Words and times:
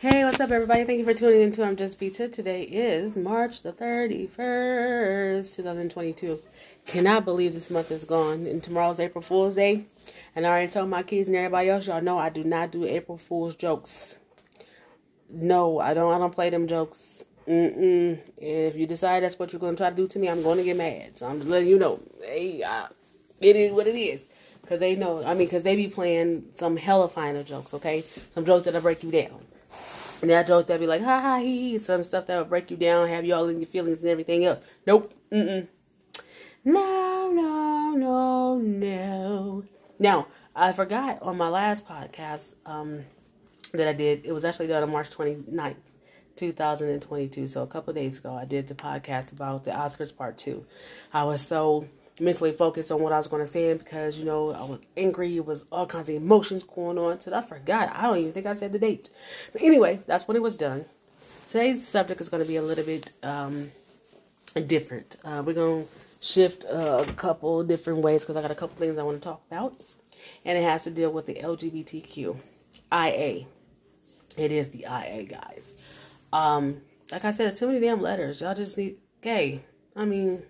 Hey, 0.00 0.24
what's 0.24 0.38
up, 0.38 0.52
everybody? 0.52 0.84
Thank 0.84 1.00
you 1.00 1.04
for 1.04 1.12
tuning 1.12 1.40
in 1.40 1.50
to 1.50 1.64
I'm 1.64 1.74
Just 1.74 1.98
Vita. 1.98 2.28
Today 2.28 2.62
is 2.62 3.16
March 3.16 3.62
the 3.62 3.72
31st, 3.72 5.56
2022. 5.56 6.40
Cannot 6.86 7.24
believe 7.24 7.52
this 7.52 7.68
month 7.68 7.90
is 7.90 8.04
gone. 8.04 8.46
And 8.46 8.62
tomorrow's 8.62 9.00
April 9.00 9.22
Fool's 9.22 9.56
Day. 9.56 9.86
And 10.36 10.46
I 10.46 10.50
already 10.50 10.70
told 10.70 10.88
my 10.88 11.02
kids 11.02 11.28
and 11.28 11.36
everybody 11.36 11.68
else, 11.70 11.88
y'all 11.88 12.00
know 12.00 12.16
I 12.16 12.28
do 12.28 12.44
not 12.44 12.70
do 12.70 12.84
April 12.84 13.18
Fool's 13.18 13.56
jokes. 13.56 14.18
No, 15.28 15.80
I 15.80 15.94
don't. 15.94 16.14
I 16.14 16.18
don't 16.18 16.32
play 16.32 16.48
them 16.48 16.68
jokes. 16.68 17.24
Mm-mm. 17.48 18.20
If 18.36 18.76
you 18.76 18.86
decide 18.86 19.24
that's 19.24 19.36
what 19.36 19.52
you're 19.52 19.58
going 19.58 19.74
to 19.74 19.78
try 19.78 19.90
to 19.90 19.96
do 19.96 20.06
to 20.06 20.18
me, 20.20 20.28
I'm 20.28 20.44
going 20.44 20.58
to 20.58 20.64
get 20.64 20.76
mad. 20.76 21.18
So 21.18 21.26
I'm 21.26 21.38
just 21.38 21.48
letting 21.48 21.66
you 21.66 21.76
know. 21.76 21.98
Hey, 22.22 22.62
uh, 22.62 22.86
it 23.40 23.56
is 23.56 23.72
what 23.72 23.88
it 23.88 23.96
is. 23.96 24.28
Because 24.62 24.78
they 24.78 24.94
know. 24.94 25.24
I 25.24 25.34
mean, 25.34 25.48
because 25.48 25.64
they 25.64 25.74
be 25.74 25.88
playing 25.88 26.50
some 26.52 26.76
hella 26.76 27.08
final 27.08 27.42
jokes, 27.42 27.74
okay? 27.74 28.04
Some 28.32 28.44
jokes 28.44 28.62
that'll 28.62 28.80
break 28.80 29.02
you 29.02 29.10
down. 29.10 29.40
And 30.20 30.30
that 30.30 30.46
jokes 30.46 30.66
that 30.66 30.80
be 30.80 30.86
like, 30.86 31.02
ha 31.02 31.20
ha 31.20 31.38
he, 31.38 31.78
some 31.78 32.02
stuff 32.02 32.26
that 32.26 32.38
will 32.38 32.44
break 32.44 32.70
you 32.70 32.76
down, 32.76 33.06
have 33.08 33.24
you 33.24 33.34
all 33.34 33.48
in 33.48 33.60
your 33.60 33.68
feelings 33.68 34.00
and 34.00 34.10
everything 34.10 34.44
else. 34.44 34.58
Nope. 34.86 35.14
Mm-mm. 35.32 35.68
No, 36.64 37.30
no, 37.32 37.94
no, 37.96 38.58
no. 38.58 39.64
Now, 39.98 40.26
I 40.56 40.72
forgot 40.72 41.22
on 41.22 41.36
my 41.36 41.48
last 41.48 41.86
podcast 41.86 42.56
um, 42.66 43.04
that 43.72 43.86
I 43.86 43.92
did, 43.92 44.26
it 44.26 44.32
was 44.32 44.44
actually 44.44 44.66
done 44.66 44.82
on 44.82 44.90
March 44.90 45.08
29th, 45.10 45.76
2022. 46.34 47.46
So 47.46 47.62
a 47.62 47.66
couple 47.66 47.94
days 47.94 48.18
ago, 48.18 48.34
I 48.34 48.44
did 48.44 48.66
the 48.66 48.74
podcast 48.74 49.30
about 49.32 49.64
the 49.64 49.70
Oscars 49.70 50.14
Part 50.14 50.36
2. 50.38 50.64
I 51.12 51.24
was 51.24 51.42
so 51.42 51.86
mentally 52.20 52.52
focused 52.52 52.90
on 52.90 53.00
what 53.00 53.12
I 53.12 53.18
was 53.18 53.28
going 53.28 53.44
to 53.44 53.50
say 53.50 53.72
because, 53.74 54.16
you 54.16 54.24
know, 54.24 54.50
I 54.52 54.62
was 54.62 54.78
angry. 54.96 55.36
It 55.36 55.46
was 55.46 55.64
all 55.70 55.86
kinds 55.86 56.08
of 56.08 56.16
emotions 56.16 56.64
going 56.64 56.98
on. 56.98 57.20
So 57.20 57.32
I 57.34 57.40
forgot. 57.40 57.94
I 57.94 58.02
don't 58.02 58.18
even 58.18 58.32
think 58.32 58.46
I 58.46 58.54
said 58.54 58.72
the 58.72 58.78
date. 58.78 59.10
But 59.52 59.62
anyway, 59.62 60.00
that's 60.06 60.26
when 60.26 60.36
it 60.36 60.42
was 60.42 60.56
done. 60.56 60.84
Today's 61.48 61.86
subject 61.86 62.20
is 62.20 62.28
going 62.28 62.42
to 62.42 62.48
be 62.48 62.56
a 62.56 62.62
little 62.62 62.84
bit 62.84 63.12
um, 63.22 63.70
different. 64.66 65.16
Uh, 65.24 65.42
we're 65.44 65.54
going 65.54 65.84
to 65.84 65.88
shift 66.20 66.64
a 66.64 67.04
couple 67.16 67.62
different 67.64 68.00
ways 68.00 68.22
because 68.22 68.36
I 68.36 68.42
got 68.42 68.50
a 68.50 68.54
couple 68.54 68.76
things 68.76 68.98
I 68.98 69.02
want 69.02 69.20
to 69.20 69.24
talk 69.24 69.42
about. 69.50 69.74
And 70.44 70.58
it 70.58 70.62
has 70.62 70.84
to 70.84 70.90
deal 70.90 71.10
with 71.10 71.26
the 71.26 71.34
LGBTQ. 71.34 72.36
IA. 72.92 73.46
It 74.36 74.52
is 74.52 74.68
the 74.70 74.84
IA, 74.88 75.24
guys. 75.24 75.96
Um, 76.32 76.82
like 77.10 77.24
I 77.24 77.32
said, 77.32 77.48
it's 77.48 77.58
too 77.58 77.66
many 77.66 77.80
damn 77.80 78.00
letters. 78.00 78.40
Y'all 78.40 78.54
just 78.54 78.76
need 78.76 78.96
gay. 79.20 79.64
I 79.96 80.04
mean, 80.04 80.42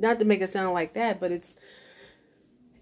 not 0.00 0.18
to 0.18 0.24
make 0.24 0.40
it 0.40 0.50
sound 0.50 0.74
like 0.74 0.94
that, 0.94 1.20
but 1.20 1.30
it's 1.30 1.56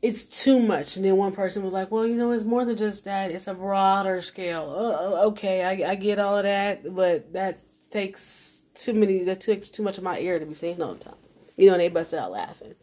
it's 0.01 0.25
too 0.25 0.61
much. 0.61 0.97
And 0.97 1.05
then 1.05 1.17
one 1.17 1.33
person 1.33 1.65
was 1.65 1.73
like, 1.73 1.91
"Well, 1.91 2.07
you 2.07 2.15
know, 2.15 2.31
it's 2.31 2.45
more 2.45 2.65
than 2.65 2.77
just 2.77 3.05
that. 3.05 3.31
It's 3.31 3.49
a 3.49 3.55
broader 3.55 4.23
scale." 4.23 4.71
Uh, 4.71 5.27
okay, 5.27 5.65
I, 5.65 5.91
I 5.91 5.95
get 5.97 6.19
all 6.19 6.37
of 6.37 6.45
that, 6.45 6.95
but 6.95 7.33
that 7.33 7.61
takes 7.91 8.63
too 8.75 8.93
many. 8.93 9.25
That 9.25 9.41
takes 9.41 9.69
too 9.69 9.83
much 9.83 9.99
of 9.99 10.05
my 10.05 10.19
ear 10.21 10.39
to 10.39 10.47
be 10.47 10.55
saying 10.55 10.81
all 10.81 10.95
the 10.95 11.05
time. 11.05 11.15
You 11.57 11.67
know, 11.67 11.73
and 11.75 11.81
they 11.81 11.89
busted 11.89 12.19
out 12.19 12.31
laughing. 12.31 12.75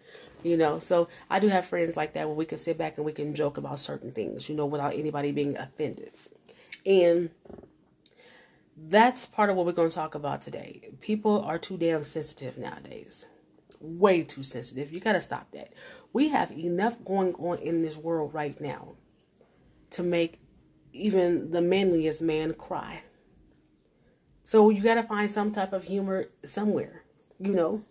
You 0.43 0.57
know, 0.57 0.77
so 0.77 1.07
I 1.29 1.39
do 1.39 1.47
have 1.47 1.65
friends 1.65 1.97
like 1.97 2.13
that 2.13 2.27
where 2.27 2.35
we 2.35 2.45
can 2.45 2.59
sit 2.59 2.77
back 2.77 2.97
and 2.97 3.05
we 3.05 3.13
can 3.13 3.33
joke 3.33 3.57
about 3.57 3.79
certain 3.79 4.11
things. 4.11 4.49
You 4.49 4.55
know, 4.55 4.65
without 4.65 4.93
anybody 4.93 5.31
being 5.31 5.57
offended, 5.57 6.11
and 6.85 7.29
that's 8.77 9.25
part 9.25 9.49
of 9.49 9.55
what 9.55 9.65
we're 9.65 9.71
going 9.71 9.89
to 9.89 9.95
talk 9.95 10.15
about 10.15 10.41
today. 10.41 10.89
People 10.99 11.41
are 11.41 11.57
too 11.57 11.77
damn 11.77 12.03
sensitive 12.03 12.57
nowadays 12.57 13.25
way 13.85 14.23
too 14.23 14.43
sensitive. 14.43 14.91
You 14.91 14.99
got 14.99 15.13
to 15.13 15.21
stop 15.21 15.51
that. 15.51 15.73
We 16.13 16.29
have 16.29 16.51
enough 16.51 17.03
going 17.03 17.33
on 17.35 17.59
in 17.59 17.81
this 17.81 17.95
world 17.97 18.33
right 18.33 18.59
now 18.59 18.95
to 19.91 20.03
make 20.03 20.39
even 20.93 21.51
the 21.51 21.61
manliest 21.61 22.21
man 22.21 22.53
cry. 22.53 23.03
So 24.43 24.69
you 24.69 24.81
got 24.81 24.95
to 24.95 25.03
find 25.03 25.29
some 25.29 25.51
type 25.51 25.73
of 25.73 25.83
humor 25.83 26.27
somewhere, 26.43 27.03
you 27.39 27.53
know. 27.53 27.83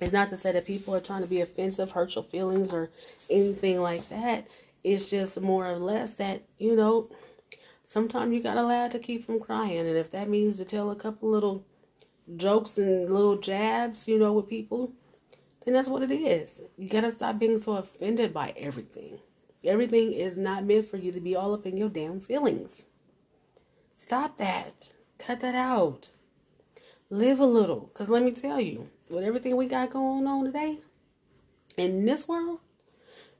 It's 0.00 0.12
not 0.12 0.28
to 0.30 0.36
say 0.36 0.52
that 0.52 0.66
people 0.66 0.94
are 0.94 1.00
trying 1.00 1.22
to 1.22 1.28
be 1.28 1.40
offensive, 1.40 1.92
hurt 1.92 2.14
your 2.14 2.24
feelings, 2.24 2.72
or 2.72 2.90
anything 3.28 3.80
like 3.80 4.08
that. 4.08 4.48
It's 4.82 5.10
just 5.10 5.40
more 5.40 5.66
or 5.66 5.78
less 5.78 6.14
that, 6.14 6.42
you 6.58 6.74
know, 6.74 7.10
sometimes 7.84 8.32
you 8.32 8.42
got 8.42 8.54
to 8.54 8.88
to 8.92 8.98
keep 8.98 9.26
from 9.26 9.40
crying. 9.40 9.86
And 9.86 9.96
if 9.96 10.10
that 10.12 10.28
means 10.28 10.56
to 10.56 10.64
tell 10.64 10.90
a 10.90 10.96
couple 10.96 11.30
little 11.30 11.66
jokes 12.36 12.78
and 12.78 13.08
little 13.08 13.36
jabs, 13.36 14.08
you 14.08 14.18
know, 14.18 14.32
with 14.32 14.48
people, 14.48 14.92
then 15.64 15.74
that's 15.74 15.88
what 15.88 16.02
it 16.02 16.10
is. 16.10 16.60
You 16.76 16.88
gotta 16.88 17.12
stop 17.12 17.38
being 17.38 17.58
so 17.58 17.76
offended 17.76 18.32
by 18.32 18.54
everything. 18.56 19.18
Everything 19.62 20.12
is 20.12 20.36
not 20.36 20.64
meant 20.64 20.88
for 20.88 20.96
you 20.96 21.12
to 21.12 21.20
be 21.20 21.36
all 21.36 21.52
up 21.52 21.66
in 21.66 21.76
your 21.76 21.90
damn 21.90 22.20
feelings. 22.20 22.86
Stop 23.96 24.38
that. 24.38 24.94
Cut 25.18 25.40
that 25.40 25.54
out. 25.54 26.10
Live 27.10 27.40
a 27.40 27.46
little. 27.46 27.90
Because 27.92 28.08
let 28.08 28.22
me 28.22 28.32
tell 28.32 28.60
you, 28.60 28.88
with 29.10 29.24
everything 29.24 29.56
we 29.56 29.66
got 29.66 29.90
going 29.90 30.26
on 30.26 30.44
today, 30.46 30.78
in 31.76 32.06
this 32.06 32.26
world, 32.26 32.60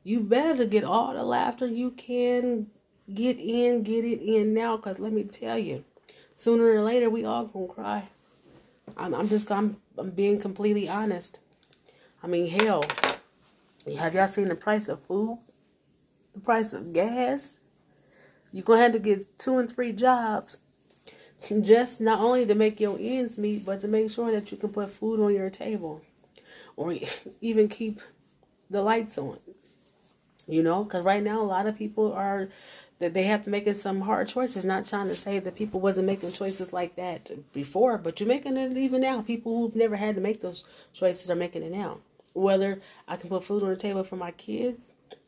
you 0.04 0.20
better 0.20 0.64
get 0.64 0.84
all 0.84 1.14
the 1.14 1.22
laughter 1.22 1.66
you 1.66 1.90
can 1.90 2.66
get 3.12 3.38
in, 3.38 3.82
get 3.82 4.04
it 4.04 4.22
in 4.22 4.52
now. 4.52 4.76
Because 4.76 4.98
let 4.98 5.12
me 5.12 5.24
tell 5.24 5.58
you, 5.58 5.84
sooner 6.36 6.70
or 6.70 6.82
later, 6.82 7.08
we 7.08 7.24
all 7.24 7.46
gonna 7.46 7.66
cry. 7.66 8.08
I'm, 8.96 9.14
I'm 9.14 9.28
just, 9.28 9.50
I'm, 9.50 9.76
I'm 9.96 10.10
being 10.10 10.38
completely 10.38 10.88
honest. 10.88 11.40
I 12.22 12.26
mean, 12.26 12.46
hell, 12.46 12.82
have 13.98 14.14
y'all 14.14 14.28
seen 14.28 14.48
the 14.48 14.54
price 14.54 14.88
of 14.88 15.02
food? 15.04 15.38
The 16.34 16.40
price 16.40 16.72
of 16.72 16.92
gas? 16.92 17.56
You're 18.52 18.64
going 18.64 18.78
to 18.78 18.82
have 18.82 18.92
to 18.92 18.98
get 18.98 19.38
two 19.38 19.58
and 19.58 19.70
three 19.70 19.92
jobs 19.92 20.60
just 21.62 22.00
not 22.00 22.20
only 22.20 22.44
to 22.44 22.54
make 22.54 22.78
your 22.78 22.98
ends 23.00 23.38
meet, 23.38 23.64
but 23.64 23.80
to 23.80 23.88
make 23.88 24.10
sure 24.10 24.30
that 24.32 24.50
you 24.50 24.58
can 24.58 24.68
put 24.68 24.90
food 24.90 25.20
on 25.20 25.34
your 25.34 25.48
table 25.48 26.02
or 26.76 26.94
even 27.40 27.68
keep 27.68 28.00
the 28.68 28.82
lights 28.82 29.16
on. 29.16 29.38
You 30.46 30.62
know, 30.62 30.84
because 30.84 31.04
right 31.04 31.22
now 31.22 31.40
a 31.40 31.44
lot 31.44 31.66
of 31.66 31.78
people 31.78 32.12
are 32.12 32.48
that 32.98 33.14
they 33.14 33.22
have 33.24 33.44
to 33.44 33.50
make 33.50 33.72
some 33.76 34.02
hard 34.02 34.28
choices. 34.28 34.64
Not 34.64 34.84
trying 34.84 35.08
to 35.08 35.14
say 35.14 35.38
that 35.38 35.56
people 35.56 35.80
wasn't 35.80 36.06
making 36.06 36.32
choices 36.32 36.72
like 36.72 36.96
that 36.96 37.30
before, 37.52 37.96
but 37.96 38.20
you're 38.20 38.28
making 38.28 38.58
it 38.58 38.76
even 38.76 39.00
now. 39.00 39.22
People 39.22 39.56
who've 39.56 39.76
never 39.76 39.96
had 39.96 40.16
to 40.16 40.20
make 40.20 40.40
those 40.42 40.64
choices 40.92 41.30
are 41.30 41.36
making 41.36 41.62
it 41.62 41.72
now 41.72 41.98
whether 42.32 42.80
I 43.08 43.16
can 43.16 43.28
put 43.28 43.44
food 43.44 43.62
on 43.62 43.70
the 43.70 43.76
table 43.76 44.04
for 44.04 44.16
my 44.16 44.30
kids 44.32 44.80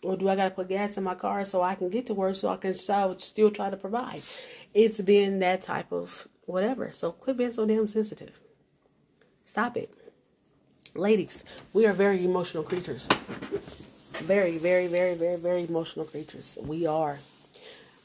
or 0.03 0.17
do 0.17 0.29
I 0.29 0.37
got 0.37 0.45
to 0.45 0.51
put 0.51 0.69
gas 0.69 0.97
in 0.97 1.05
my 1.05 1.15
car 1.15 1.45
so 1.45 1.63
I 1.63 1.75
can 1.75 1.89
get 1.89 2.07
to 2.07 2.15
work 2.15 2.35
so 2.35 2.49
I 2.49 2.57
can 2.57 2.75
still 2.75 3.51
try 3.51 3.71
to 3.71 3.77
provide. 3.77 4.23
It's 4.75 5.01
been 5.01 5.39
that 5.41 5.63
type 5.63 5.93
of 5.93 6.29
whatever. 6.47 6.91
So 6.93 7.13
quit 7.13 7.37
being 7.37 7.53
so 7.53 7.67
damn 7.67 7.89
sensitive. 7.89 8.41
Stop 9.45 9.77
it. 9.77 9.93
Ladies, 10.95 11.45
we 11.73 11.87
are 11.87 11.93
very 11.93 12.25
emotional 12.25 12.63
creatures. 12.63 13.09
Very, 14.15 14.59
very, 14.59 14.87
very, 14.87 15.15
very, 15.15 15.37
very 15.37 15.65
emotional 15.65 16.05
creatures. 16.05 16.59
We 16.61 16.87
are. 16.87 17.19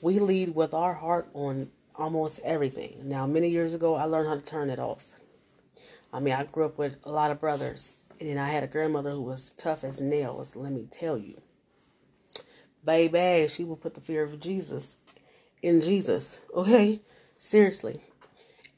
We 0.01 0.19
lead 0.19 0.55
with 0.55 0.73
our 0.73 0.93
heart 0.93 1.27
on 1.33 1.69
almost 1.95 2.39
everything. 2.43 3.01
Now, 3.03 3.27
many 3.27 3.49
years 3.49 3.73
ago, 3.73 3.95
I 3.95 4.05
learned 4.05 4.29
how 4.29 4.35
to 4.35 4.41
turn 4.41 4.69
it 4.69 4.79
off. 4.79 5.05
I 6.13 6.19
mean, 6.19 6.33
I 6.33 6.43
grew 6.45 6.65
up 6.65 6.77
with 6.77 6.95
a 7.03 7.11
lot 7.11 7.31
of 7.31 7.39
brothers 7.39 7.96
and 8.19 8.29
then 8.29 8.37
I 8.37 8.47
had 8.47 8.63
a 8.63 8.67
grandmother 8.67 9.11
who 9.11 9.21
was 9.21 9.51
tough 9.51 9.83
as 9.83 10.01
nails, 10.01 10.55
let 10.55 10.71
me 10.71 10.87
tell 10.89 11.17
you. 11.17 11.41
Baby, 12.83 13.47
she 13.47 13.63
would 13.63 13.81
put 13.81 13.93
the 13.93 14.01
fear 14.01 14.23
of 14.23 14.39
Jesus 14.39 14.95
in 15.61 15.81
Jesus. 15.81 16.41
Okay? 16.53 17.01
Seriously. 17.37 18.01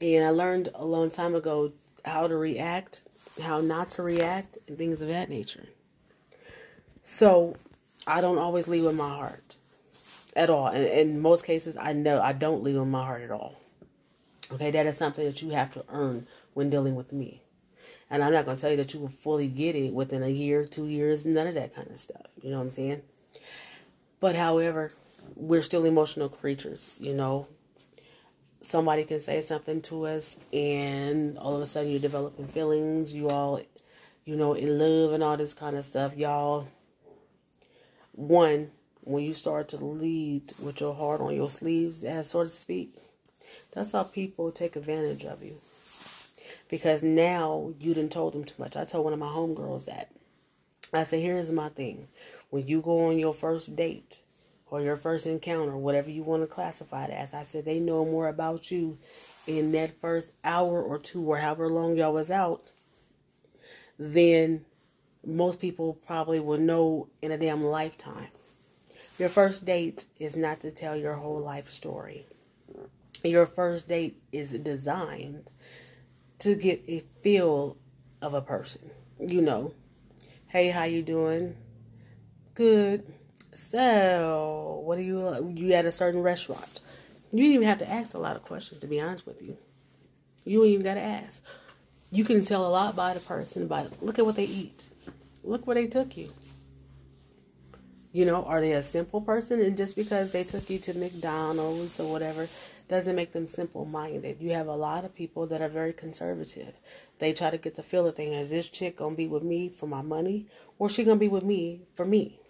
And 0.00 0.24
I 0.24 0.30
learned 0.30 0.70
a 0.74 0.84
long 0.84 1.10
time 1.10 1.34
ago 1.34 1.72
how 2.04 2.26
to 2.26 2.36
react, 2.36 3.02
how 3.42 3.60
not 3.60 3.90
to 3.92 4.02
react, 4.02 4.58
and 4.66 4.76
things 4.76 5.00
of 5.00 5.08
that 5.08 5.28
nature. 5.28 5.68
So 7.02 7.56
I 8.06 8.20
don't 8.20 8.38
always 8.38 8.68
leave 8.68 8.84
with 8.84 8.96
my 8.96 9.08
heart 9.08 9.56
at 10.34 10.50
all. 10.50 10.68
And 10.68 10.84
in 10.84 11.20
most 11.20 11.44
cases, 11.44 11.76
I 11.76 11.92
know 11.92 12.20
I 12.20 12.32
don't 12.32 12.62
leave 12.62 12.76
with 12.76 12.88
my 12.88 13.04
heart 13.04 13.22
at 13.22 13.30
all. 13.30 13.56
Okay, 14.52 14.70
that 14.70 14.86
is 14.86 14.96
something 14.96 15.24
that 15.24 15.42
you 15.42 15.50
have 15.50 15.72
to 15.74 15.84
earn 15.88 16.26
when 16.54 16.70
dealing 16.70 16.94
with 16.94 17.12
me. 17.12 17.42
And 18.10 18.24
I'm 18.24 18.32
not 18.32 18.44
going 18.44 18.56
to 18.56 18.60
tell 18.60 18.72
you 18.72 18.76
that 18.78 18.92
you 18.92 19.00
will 19.00 19.08
fully 19.08 19.46
get 19.46 19.76
it 19.76 19.94
within 19.94 20.24
a 20.24 20.28
year, 20.28 20.64
two 20.64 20.88
years, 20.88 21.24
none 21.24 21.46
of 21.46 21.54
that 21.54 21.74
kind 21.74 21.88
of 21.88 21.96
stuff. 21.96 22.26
You 22.42 22.50
know 22.50 22.58
what 22.58 22.64
I'm 22.64 22.70
saying? 22.72 23.02
But 24.18 24.34
however, 24.34 24.92
we're 25.36 25.62
still 25.62 25.84
emotional 25.84 26.28
creatures, 26.28 26.98
you 27.00 27.14
know. 27.14 27.46
Somebody 28.60 29.04
can 29.04 29.20
say 29.20 29.40
something 29.40 29.80
to 29.82 30.06
us, 30.06 30.36
and 30.52 31.38
all 31.38 31.54
of 31.54 31.62
a 31.62 31.64
sudden 31.64 31.90
you're 31.90 32.00
developing 32.00 32.48
feelings. 32.48 33.14
You 33.14 33.30
all, 33.30 33.60
you 34.24 34.36
know, 34.36 34.54
in 34.54 34.78
love 34.78 35.12
and 35.12 35.22
all 35.22 35.36
this 35.36 35.54
kind 35.54 35.76
of 35.76 35.84
stuff. 35.84 36.16
Y'all, 36.16 36.68
one, 38.12 38.72
when 39.02 39.24
you 39.24 39.32
start 39.32 39.68
to 39.68 39.76
lead 39.82 40.52
with 40.60 40.80
your 40.80 40.94
heart 40.94 41.20
on 41.20 41.34
your 41.34 41.48
sleeves, 41.48 42.04
as 42.04 42.30
so 42.30 42.42
to 42.42 42.48
speak, 42.50 42.94
that's 43.72 43.92
how 43.92 44.02
people 44.02 44.50
take 44.50 44.76
advantage 44.76 45.24
of 45.24 45.42
you 45.42 45.58
because 46.70 47.02
now 47.02 47.74
you 47.80 47.92
didn't 47.92 48.12
told 48.12 48.32
them 48.32 48.44
too 48.44 48.54
much. 48.58 48.76
I 48.76 48.84
told 48.84 49.04
one 49.04 49.12
of 49.12 49.18
my 49.18 49.26
homegirls 49.26 49.86
that. 49.86 50.10
I 50.92 51.04
said, 51.04 51.20
here's 51.20 51.52
my 51.52 51.68
thing. 51.68 52.08
When 52.50 52.66
you 52.66 52.80
go 52.80 53.06
on 53.06 53.18
your 53.18 53.34
first 53.34 53.76
date 53.76 54.22
or 54.70 54.80
your 54.80 54.96
first 54.96 55.26
encounter, 55.26 55.76
whatever 55.76 56.10
you 56.10 56.22
want 56.22 56.42
to 56.42 56.46
classify 56.46 57.04
it 57.04 57.10
as. 57.10 57.34
I 57.34 57.42
said 57.42 57.64
they 57.64 57.80
know 57.80 58.04
more 58.04 58.28
about 58.28 58.70
you 58.70 58.98
in 59.46 59.72
that 59.72 60.00
first 60.00 60.32
hour 60.44 60.80
or 60.80 60.98
two 60.98 61.22
or 61.22 61.38
however 61.38 61.68
long 61.68 61.96
y'all 61.96 62.12
was 62.12 62.30
out 62.30 62.72
than 63.98 64.64
most 65.26 65.60
people 65.60 65.94
probably 66.06 66.40
will 66.40 66.58
know 66.58 67.08
in 67.20 67.32
a 67.32 67.38
damn 67.38 67.64
lifetime. 67.64 68.28
Your 69.18 69.28
first 69.28 69.64
date 69.64 70.06
is 70.18 70.36
not 70.36 70.60
to 70.60 70.70
tell 70.70 70.96
your 70.96 71.14
whole 71.14 71.40
life 71.40 71.68
story. 71.68 72.26
Your 73.22 73.44
first 73.44 73.86
date 73.86 74.18
is 74.32 74.50
designed 74.50 75.50
to 76.40 76.54
get 76.54 76.82
a 76.88 77.04
feel 77.22 77.76
of 78.20 78.34
a 78.34 78.40
person. 78.40 78.90
You 79.18 79.40
know, 79.40 79.74
hey, 80.48 80.70
how 80.70 80.84
you 80.84 81.02
doing? 81.02 81.56
Good. 82.54 83.04
So, 83.54 84.82
what 84.84 84.98
are 84.98 85.02
you 85.02 85.52
you 85.54 85.72
at 85.72 85.86
a 85.86 85.92
certain 85.92 86.22
restaurant? 86.22 86.80
You 87.30 87.38
didn't 87.38 87.54
even 87.54 87.68
have 87.68 87.78
to 87.78 87.90
ask 87.90 88.14
a 88.14 88.18
lot 88.18 88.36
of 88.36 88.42
questions 88.42 88.80
to 88.80 88.86
be 88.86 89.00
honest 89.00 89.26
with 89.26 89.40
you. 89.42 89.56
You 90.44 90.64
ain't 90.64 90.72
even 90.72 90.84
got 90.84 90.94
to 90.94 91.02
ask. 91.02 91.42
You 92.10 92.24
can 92.24 92.44
tell 92.44 92.66
a 92.66 92.68
lot 92.68 92.96
by 92.96 93.14
the 93.14 93.20
person 93.20 93.68
by 93.68 93.86
look 94.00 94.18
at 94.18 94.26
what 94.26 94.36
they 94.36 94.44
eat. 94.44 94.88
Look 95.44 95.66
where 95.66 95.74
they 95.74 95.86
took 95.86 96.16
you. 96.16 96.30
You 98.12 98.24
know, 98.24 98.44
are 98.44 98.60
they 98.60 98.72
a 98.72 98.82
simple 98.82 99.20
person? 99.20 99.60
And 99.60 99.76
just 99.76 99.94
because 99.94 100.32
they 100.32 100.42
took 100.42 100.68
you 100.68 100.78
to 100.80 100.94
McDonald's 100.94 102.00
or 102.00 102.10
whatever 102.10 102.48
doesn't 102.90 103.14
make 103.14 103.30
them 103.30 103.46
simple 103.46 103.84
minded. 103.84 104.38
You 104.40 104.50
have 104.50 104.66
a 104.66 104.74
lot 104.74 105.04
of 105.04 105.14
people 105.14 105.46
that 105.46 105.62
are 105.62 105.68
very 105.68 105.92
conservative. 105.92 106.74
They 107.20 107.32
try 107.32 107.50
to 107.50 107.56
get 107.56 107.76
the 107.76 107.84
feel 107.84 108.04
of 108.04 108.16
thing 108.16 108.32
is 108.32 108.50
this 108.50 108.68
chick 108.68 108.96
gonna 108.96 109.14
be 109.14 109.28
with 109.28 109.44
me 109.44 109.68
for 109.68 109.86
my 109.86 110.02
money 110.02 110.48
or 110.76 110.88
she 110.90 111.04
gonna 111.04 111.16
be 111.16 111.28
with 111.28 111.44
me 111.44 111.82
for 111.94 112.04
me? 112.04 112.40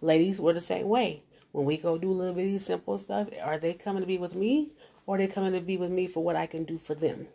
Ladies, 0.00 0.40
we're 0.40 0.52
the 0.52 0.60
same 0.60 0.88
way. 0.88 1.24
When 1.50 1.64
we 1.66 1.76
go 1.76 1.98
do 1.98 2.12
a 2.12 2.12
little 2.12 2.34
bitty 2.34 2.58
simple 2.60 2.98
stuff, 2.98 3.26
are 3.42 3.58
they 3.58 3.74
coming 3.74 4.00
to 4.00 4.06
be 4.06 4.16
with 4.16 4.36
me 4.36 4.70
or 5.06 5.16
are 5.16 5.18
they 5.18 5.26
coming 5.26 5.52
to 5.54 5.60
be 5.60 5.76
with 5.76 5.90
me 5.90 6.06
for 6.06 6.22
what 6.22 6.36
I 6.36 6.46
can 6.46 6.62
do 6.62 6.78
for 6.78 6.94
them? 6.94 7.26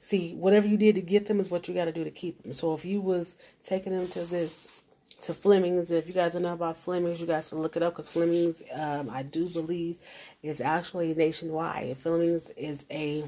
See, 0.00 0.34
whatever 0.34 0.66
you 0.66 0.76
did 0.76 0.96
to 0.96 1.02
get 1.02 1.26
them 1.26 1.38
is 1.38 1.52
what 1.52 1.68
you 1.68 1.74
got 1.74 1.84
to 1.84 1.92
do 1.92 2.02
to 2.02 2.10
keep 2.10 2.42
them. 2.42 2.52
So 2.52 2.74
if 2.74 2.84
you 2.84 3.00
was 3.00 3.36
taking 3.64 3.96
them 3.96 4.08
to 4.08 4.24
this 4.24 4.75
to 5.22 5.34
Fleming's, 5.34 5.90
if 5.90 6.06
you 6.06 6.12
guys 6.12 6.34
don't 6.34 6.42
know 6.42 6.52
about 6.52 6.76
Fleming's, 6.76 7.20
you 7.20 7.26
guys 7.26 7.48
to 7.50 7.56
look 7.56 7.76
it 7.76 7.82
up 7.82 7.94
because 7.94 8.08
Fleming's, 8.08 8.62
um, 8.72 9.10
I 9.10 9.22
do 9.22 9.48
believe, 9.48 9.96
is 10.42 10.60
actually 10.60 11.14
nationwide. 11.14 11.98
Fleming's 11.98 12.50
is 12.50 12.84
a 12.90 13.24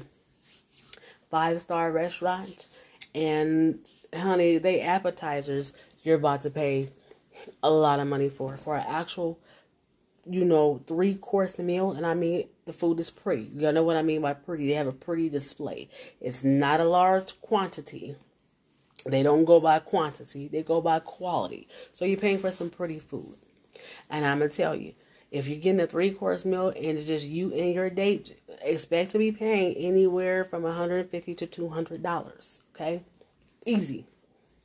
five 1.29 1.61
star 1.61 1.91
restaurant, 1.91 2.67
and 3.13 3.79
honey, 4.15 4.57
they 4.57 4.81
appetizers 4.81 5.73
you're 6.03 6.15
about 6.15 6.41
to 6.41 6.49
pay 6.49 6.89
a 7.63 7.69
lot 7.69 7.99
of 7.99 8.07
money 8.07 8.29
for 8.29 8.57
for 8.57 8.75
an 8.75 8.85
actual 8.87 9.39
you 10.29 10.45
know, 10.45 10.81
three 10.85 11.15
course 11.15 11.57
meal, 11.57 11.91
and 11.91 12.05
I 12.05 12.13
mean 12.13 12.47
the 12.65 12.73
food 12.73 12.99
is 12.99 13.09
pretty. 13.09 13.49
You 13.53 13.71
know 13.71 13.83
what 13.83 13.97
I 13.97 14.03
mean 14.03 14.21
by 14.21 14.33
pretty? 14.33 14.67
They 14.67 14.73
have 14.73 14.87
a 14.87 14.91
pretty 14.91 15.29
display. 15.29 15.89
It's 16.21 16.43
not 16.43 16.79
a 16.79 16.85
large 16.85 17.39
quantity. 17.41 18.15
They 19.05 19.23
don't 19.23 19.45
go 19.45 19.59
by 19.59 19.79
quantity, 19.79 20.47
they 20.47 20.63
go 20.63 20.81
by 20.81 20.99
quality. 20.99 21.67
So 21.93 22.05
you're 22.05 22.19
paying 22.19 22.39
for 22.39 22.51
some 22.51 22.69
pretty 22.69 22.99
food. 22.99 23.37
And 24.09 24.25
I'm 24.25 24.39
gonna 24.39 24.49
tell 24.49 24.75
you, 24.75 24.93
if 25.31 25.47
you're 25.47 25.59
getting 25.59 25.79
a 25.79 25.87
three 25.87 26.11
course 26.11 26.43
meal 26.43 26.69
and 26.69 26.97
it's 26.97 27.05
just 27.05 27.27
you 27.27 27.53
and 27.53 27.73
your 27.73 27.89
date, 27.89 28.39
expect 28.61 29.11
to 29.11 29.17
be 29.17 29.31
paying 29.31 29.75
anywhere 29.75 30.43
from 30.43 30.63
150 30.63 31.35
to 31.35 31.45
200 31.45 32.03
dollars. 32.03 32.61
Okay, 32.75 33.03
easy, 33.65 34.07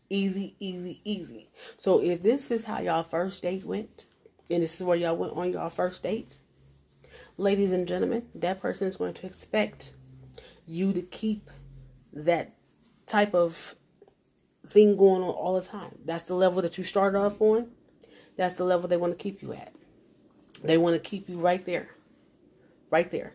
easy, 0.08 0.56
easy, 0.58 1.00
easy. 1.04 1.48
So 1.76 2.02
if 2.02 2.22
this 2.22 2.50
is 2.50 2.64
how 2.64 2.80
y'all 2.80 3.04
first 3.04 3.42
date 3.42 3.64
went, 3.64 4.06
and 4.50 4.62
this 4.62 4.74
is 4.76 4.84
where 4.84 4.96
y'all 4.96 5.16
went 5.16 5.34
on 5.34 5.52
your 5.52 5.70
first 5.70 6.02
date, 6.02 6.38
ladies 7.36 7.72
and 7.72 7.86
gentlemen, 7.86 8.26
that 8.34 8.60
person 8.60 8.88
is 8.88 8.96
going 8.96 9.14
to 9.14 9.26
expect 9.26 9.92
you 10.66 10.92
to 10.92 11.02
keep 11.02 11.50
that 12.12 12.54
type 13.06 13.34
of 13.34 13.74
thing 14.66 14.96
going 14.96 15.22
on 15.22 15.30
all 15.30 15.54
the 15.54 15.66
time. 15.66 15.98
That's 16.04 16.24
the 16.24 16.34
level 16.34 16.62
that 16.62 16.78
you 16.78 16.84
started 16.84 17.18
off 17.18 17.40
on. 17.40 17.68
That's 18.36 18.56
the 18.56 18.64
level 18.64 18.88
they 18.88 18.96
want 18.96 19.16
to 19.16 19.22
keep 19.22 19.42
you 19.42 19.52
at. 19.52 19.72
They 20.62 20.78
want 20.78 20.94
to 20.94 21.00
keep 21.00 21.28
you 21.28 21.38
right 21.38 21.64
there. 21.64 21.90
Right 22.90 23.10
there. 23.10 23.34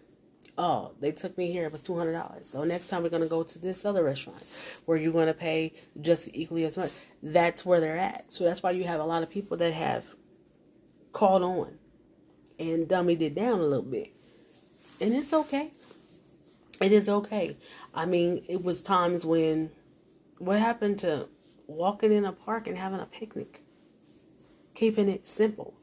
Oh, 0.57 0.91
they 0.99 1.13
took 1.13 1.37
me 1.37 1.51
here. 1.51 1.65
It 1.65 1.71
was 1.71 1.81
$200. 1.81 2.45
So 2.45 2.63
next 2.65 2.89
time 2.89 3.03
we're 3.03 3.09
going 3.09 3.23
to 3.23 3.29
go 3.29 3.43
to 3.43 3.59
this 3.59 3.85
other 3.85 4.03
restaurant 4.03 4.43
where 4.85 4.97
you're 4.97 5.13
going 5.13 5.27
to 5.27 5.33
pay 5.33 5.73
just 6.01 6.29
equally 6.33 6.65
as 6.65 6.77
much. 6.77 6.91
That's 7.23 7.65
where 7.65 7.79
they're 7.79 7.97
at. 7.97 8.31
So 8.31 8.43
that's 8.43 8.61
why 8.61 8.71
you 8.71 8.83
have 8.83 8.99
a 8.99 9.05
lot 9.05 9.23
of 9.23 9.29
people 9.29 9.55
that 9.57 9.73
have 9.73 10.05
called 11.13 11.43
on 11.43 11.77
and 12.57 12.89
dummied 12.89 13.21
it 13.21 13.35
down 13.35 13.59
a 13.59 13.63
little 13.63 13.85
bit. 13.85 14.11
And 14.99 15.13
it's 15.13 15.31
okay. 15.31 15.71
It 16.81 16.91
is 16.91 17.07
okay. 17.07 17.55
I 17.93 18.05
mean, 18.05 18.43
it 18.47 18.63
was 18.63 18.83
times 18.83 19.25
when 19.25 19.71
what 20.39 20.59
happened 20.59 20.97
to 20.99 21.27
walking 21.67 22.11
in 22.11 22.25
a 22.25 22.31
park 22.31 22.65
and 22.65 22.77
having 22.77 22.99
a 22.99 23.05
picnic? 23.05 23.61
Keeping 24.73 25.09
it 25.09 25.27
simple. 25.27 25.75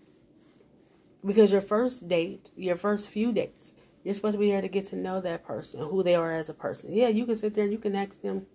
Because 1.24 1.52
your 1.52 1.60
first 1.60 2.08
date, 2.08 2.50
your 2.56 2.76
first 2.76 3.10
few 3.10 3.32
dates, 3.32 3.74
you're 4.02 4.14
supposed 4.14 4.34
to 4.34 4.38
be 4.38 4.50
there 4.50 4.60
to 4.60 4.68
get 4.68 4.86
to 4.88 4.96
know 4.96 5.20
that 5.20 5.44
person, 5.44 5.80
who 5.80 6.02
they 6.02 6.14
are 6.14 6.32
as 6.32 6.48
a 6.48 6.54
person. 6.54 6.92
Yeah, 6.92 7.08
you 7.08 7.26
can 7.26 7.34
sit 7.34 7.54
there 7.54 7.64
and 7.64 7.72
you 7.72 7.78
can 7.78 7.94
ask 7.94 8.22
them 8.22 8.46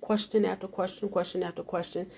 question 0.00 0.44
after 0.44 0.68
question, 0.68 1.08
question 1.08 1.42
after 1.42 1.62
question. 1.62 2.10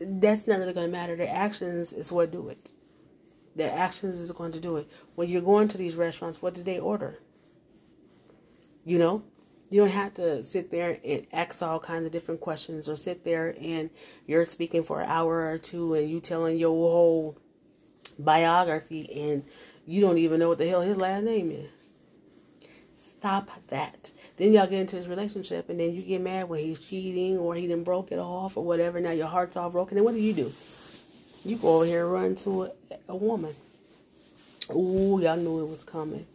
That's 0.00 0.46
not 0.46 0.58
really 0.58 0.72
going 0.72 0.86
to 0.86 0.92
matter. 0.92 1.16
Their 1.16 1.32
actions 1.32 1.92
is 1.92 2.10
what 2.10 2.32
do 2.32 2.48
it. 2.48 2.72
Their 3.56 3.72
actions 3.72 4.18
is 4.18 4.32
going 4.32 4.52
to 4.52 4.60
do 4.60 4.76
it. 4.76 4.90
When 5.14 5.28
you're 5.28 5.40
going 5.40 5.68
to 5.68 5.78
these 5.78 5.94
restaurants, 5.94 6.42
what 6.42 6.54
did 6.54 6.64
they 6.64 6.80
order? 6.80 7.20
You 8.84 8.98
know, 8.98 9.22
you 9.70 9.80
don't 9.80 9.90
have 9.90 10.14
to 10.14 10.42
sit 10.42 10.70
there 10.70 10.98
and 11.04 11.26
ask 11.32 11.62
all 11.62 11.80
kinds 11.80 12.06
of 12.06 12.12
different 12.12 12.40
questions 12.40 12.88
or 12.88 12.96
sit 12.96 13.24
there 13.24 13.56
and 13.60 13.90
you're 14.26 14.44
speaking 14.44 14.82
for 14.82 15.00
an 15.00 15.08
hour 15.08 15.50
or 15.50 15.58
two 15.58 15.94
and 15.94 16.10
you 16.10 16.20
telling 16.20 16.58
your 16.58 16.70
whole 16.70 17.38
biography 18.18 19.10
and 19.12 19.44
you 19.86 20.00
don't 20.00 20.18
even 20.18 20.38
know 20.38 20.48
what 20.48 20.58
the 20.58 20.68
hell 20.68 20.82
his 20.82 20.96
last 20.96 21.24
name 21.24 21.50
is. 21.50 21.70
Stop 23.18 23.50
that. 23.68 24.10
Then 24.36 24.52
y'all 24.52 24.66
get 24.66 24.80
into 24.80 24.96
his 24.96 25.08
relationship 25.08 25.70
and 25.70 25.80
then 25.80 25.94
you 25.94 26.02
get 26.02 26.20
mad 26.20 26.48
when 26.48 26.60
he's 26.60 26.80
cheating 26.80 27.38
or 27.38 27.54
he 27.54 27.66
didn't 27.66 27.84
broke 27.84 28.12
it 28.12 28.18
off 28.18 28.56
or 28.56 28.64
whatever. 28.64 29.00
Now 29.00 29.12
your 29.12 29.28
heart's 29.28 29.56
all 29.56 29.70
broken. 29.70 29.94
Then 29.94 30.04
what 30.04 30.14
do 30.14 30.20
you 30.20 30.34
do? 30.34 30.52
You 31.44 31.56
go 31.56 31.76
over 31.76 31.86
here 31.86 32.04
and 32.04 32.12
run 32.12 32.36
to 32.36 32.64
a, 32.64 32.70
a 33.08 33.16
woman. 33.16 33.54
Ooh, 34.70 35.20
y'all 35.22 35.36
knew 35.36 35.60
it 35.60 35.68
was 35.68 35.84
coming. 35.84 36.26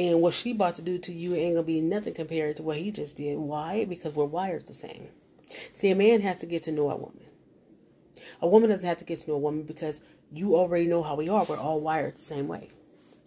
And 0.00 0.22
what 0.22 0.32
she 0.32 0.52
about 0.52 0.76
to 0.76 0.82
do 0.82 0.96
to 0.96 1.12
you 1.12 1.34
ain't 1.34 1.56
gonna 1.56 1.62
be 1.62 1.82
nothing 1.82 2.14
compared 2.14 2.56
to 2.56 2.62
what 2.62 2.78
he 2.78 2.90
just 2.90 3.18
did. 3.18 3.36
Why? 3.36 3.84
Because 3.84 4.14
we're 4.14 4.24
wired 4.24 4.66
the 4.66 4.72
same. 4.72 5.08
See, 5.74 5.90
a 5.90 5.94
man 5.94 6.22
has 6.22 6.38
to 6.38 6.46
get 6.46 6.62
to 6.62 6.72
know 6.72 6.88
a 6.88 6.96
woman. 6.96 7.26
A 8.40 8.48
woman 8.48 8.70
doesn't 8.70 8.88
have 8.88 8.96
to 8.96 9.04
get 9.04 9.20
to 9.20 9.28
know 9.28 9.34
a 9.36 9.40
woman 9.40 9.64
because 9.64 10.00
you 10.32 10.56
already 10.56 10.86
know 10.86 11.02
how 11.02 11.16
we 11.16 11.28
are. 11.28 11.44
We're 11.44 11.58
all 11.58 11.80
wired 11.80 12.16
the 12.16 12.22
same 12.22 12.48
way. 12.48 12.70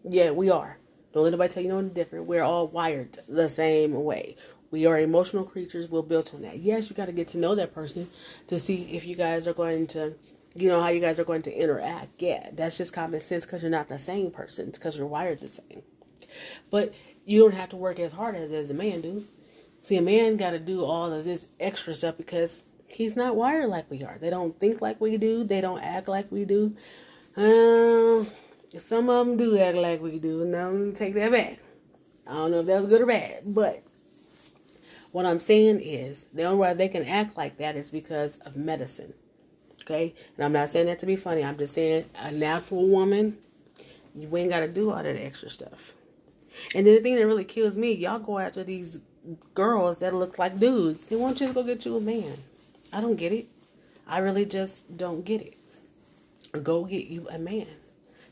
Yeah, 0.04 0.32
we 0.32 0.50
are. 0.50 0.80
Don't 1.14 1.22
let 1.22 1.30
anybody 1.30 1.54
tell 1.54 1.62
you 1.62 1.70
no 1.70 1.84
different. 1.84 2.26
We're 2.26 2.42
all 2.42 2.68
wired 2.68 3.20
the 3.30 3.50
same 3.50 4.04
way. 4.04 4.36
We 4.72 4.88
are 4.88 4.98
emotional 4.98 5.46
creatures. 5.46 5.88
We're 5.88 6.02
built 6.02 6.34
on 6.34 6.42
that. 6.42 6.58
Yes, 6.58 6.90
you 6.90 6.96
got 6.96 7.06
to 7.06 7.12
get 7.12 7.28
to 7.30 7.38
know 7.38 7.54
that 7.54 7.72
person 7.72 8.10
to 8.48 8.58
see 8.58 8.96
if 8.96 9.06
you 9.06 9.16
guys 9.16 9.48
are 9.48 9.54
going 9.54 9.86
to, 9.88 10.16
you 10.56 10.70
know, 10.70 10.82
how 10.82 10.88
you 10.88 11.00
guys 11.00 11.20
are 11.20 11.24
going 11.24 11.44
to 11.44 11.54
interact. 11.54 12.20
Yeah, 12.20 12.50
that's 12.52 12.80
just 12.80 12.94
common 12.94 13.20
sense 13.20 13.46
because 13.46 13.62
you're 13.62 13.70
not 13.70 13.90
the 13.90 14.00
same 14.00 14.32
person. 14.32 14.72
Because 14.72 14.98
you're 14.98 15.06
wired 15.06 15.40
the 15.40 15.50
same. 15.50 15.84
But 16.70 16.94
you 17.26 17.40
don't 17.40 17.54
have 17.54 17.70
to 17.70 17.76
work 17.76 18.00
as 18.00 18.14
hard 18.14 18.36
as, 18.36 18.52
as 18.52 18.70
a 18.70 18.74
man 18.74 19.02
do. 19.02 19.26
See, 19.82 19.98
a 19.98 20.02
man 20.02 20.38
got 20.38 20.52
to 20.52 20.60
do 20.60 20.86
all 20.86 21.12
of 21.12 21.26
this 21.26 21.48
extra 21.60 21.94
stuff 21.94 22.18
because 22.18 22.64
he's 22.88 23.16
not 23.16 23.36
wired 23.36 23.70
like 23.70 23.90
we 23.90 24.04
are. 24.04 24.18
They 24.20 24.30
don't 24.30 24.58
think 24.60 24.82
like 24.82 25.02
we 25.02 25.18
do. 25.18 25.44
They 25.44 25.62
don't 25.62 25.82
act 25.82 26.08
like 26.08 26.32
we 26.32 26.46
do. 26.46 26.76
Um, 27.36 28.28
some 28.80 29.10
of 29.10 29.28
them 29.28 29.38
do 29.38 29.58
act 29.58 29.78
like 29.78 30.02
we 30.02 30.20
do. 30.20 30.46
Now, 30.46 30.70
let 30.70 30.80
me 30.80 30.92
take 30.94 31.14
that 31.16 31.32
back. 31.32 31.60
I 32.28 32.34
don't 32.34 32.52
know 32.52 32.60
if 32.62 32.66
that 32.68 32.78
was 32.82 32.86
good 32.88 33.02
or 33.02 33.06
bad, 33.06 33.42
but 33.46 33.84
what 35.12 35.26
I'm 35.26 35.40
saying 35.40 35.82
is 35.82 36.28
the 36.34 36.44
only 36.44 36.58
way 36.58 36.74
they 36.74 36.88
can 36.88 37.04
act 37.04 37.36
like 37.36 37.58
that 37.58 37.76
is 37.76 37.92
because 37.92 38.38
of 38.38 38.56
medicine. 38.56 39.14
Okay? 39.82 40.14
And 40.38 40.46
I'm 40.46 40.54
not 40.54 40.72
saying 40.72 40.86
that 40.86 41.00
to 41.00 41.06
be 41.06 41.16
funny. 41.16 41.44
I'm 41.44 41.58
just 41.58 41.74
saying 41.74 42.06
a 42.16 42.32
natural 42.32 42.88
woman, 42.88 43.38
you 44.16 44.36
ain't 44.38 44.50
got 44.50 44.62
to 44.62 44.68
do 44.68 44.92
all 44.92 45.04
that 45.04 45.18
extra 45.18 45.50
stuff. 45.50 45.94
And 46.76 46.88
then 46.88 46.96
the 46.96 47.02
thing 47.02 47.16
that 47.16 47.26
really 47.28 47.46
kills 47.46 47.78
me, 47.78 47.94
y'all 47.94 48.20
go 48.20 48.40
after 48.40 48.64
these 48.64 49.00
girls 49.54 50.00
that 50.00 50.14
look 50.14 50.40
like 50.40 50.60
dudes. 50.60 51.04
They 51.04 51.16
want 51.16 51.42
you 51.42 51.48
to 51.48 51.54
go 51.54 51.64
get 51.64 51.86
you 51.86 51.98
a 51.98 52.02
man. 52.02 52.36
I 52.94 53.02
don't 53.02 53.16
get 53.16 53.32
it. 53.32 53.48
I 54.08 54.20
really 54.20 54.46
just 54.46 54.98
don't 54.98 55.26
get 55.26 55.42
it. 55.42 55.58
Go 56.64 56.86
get 56.86 57.08
you 57.08 57.28
a 57.30 57.40
man. 57.40 57.68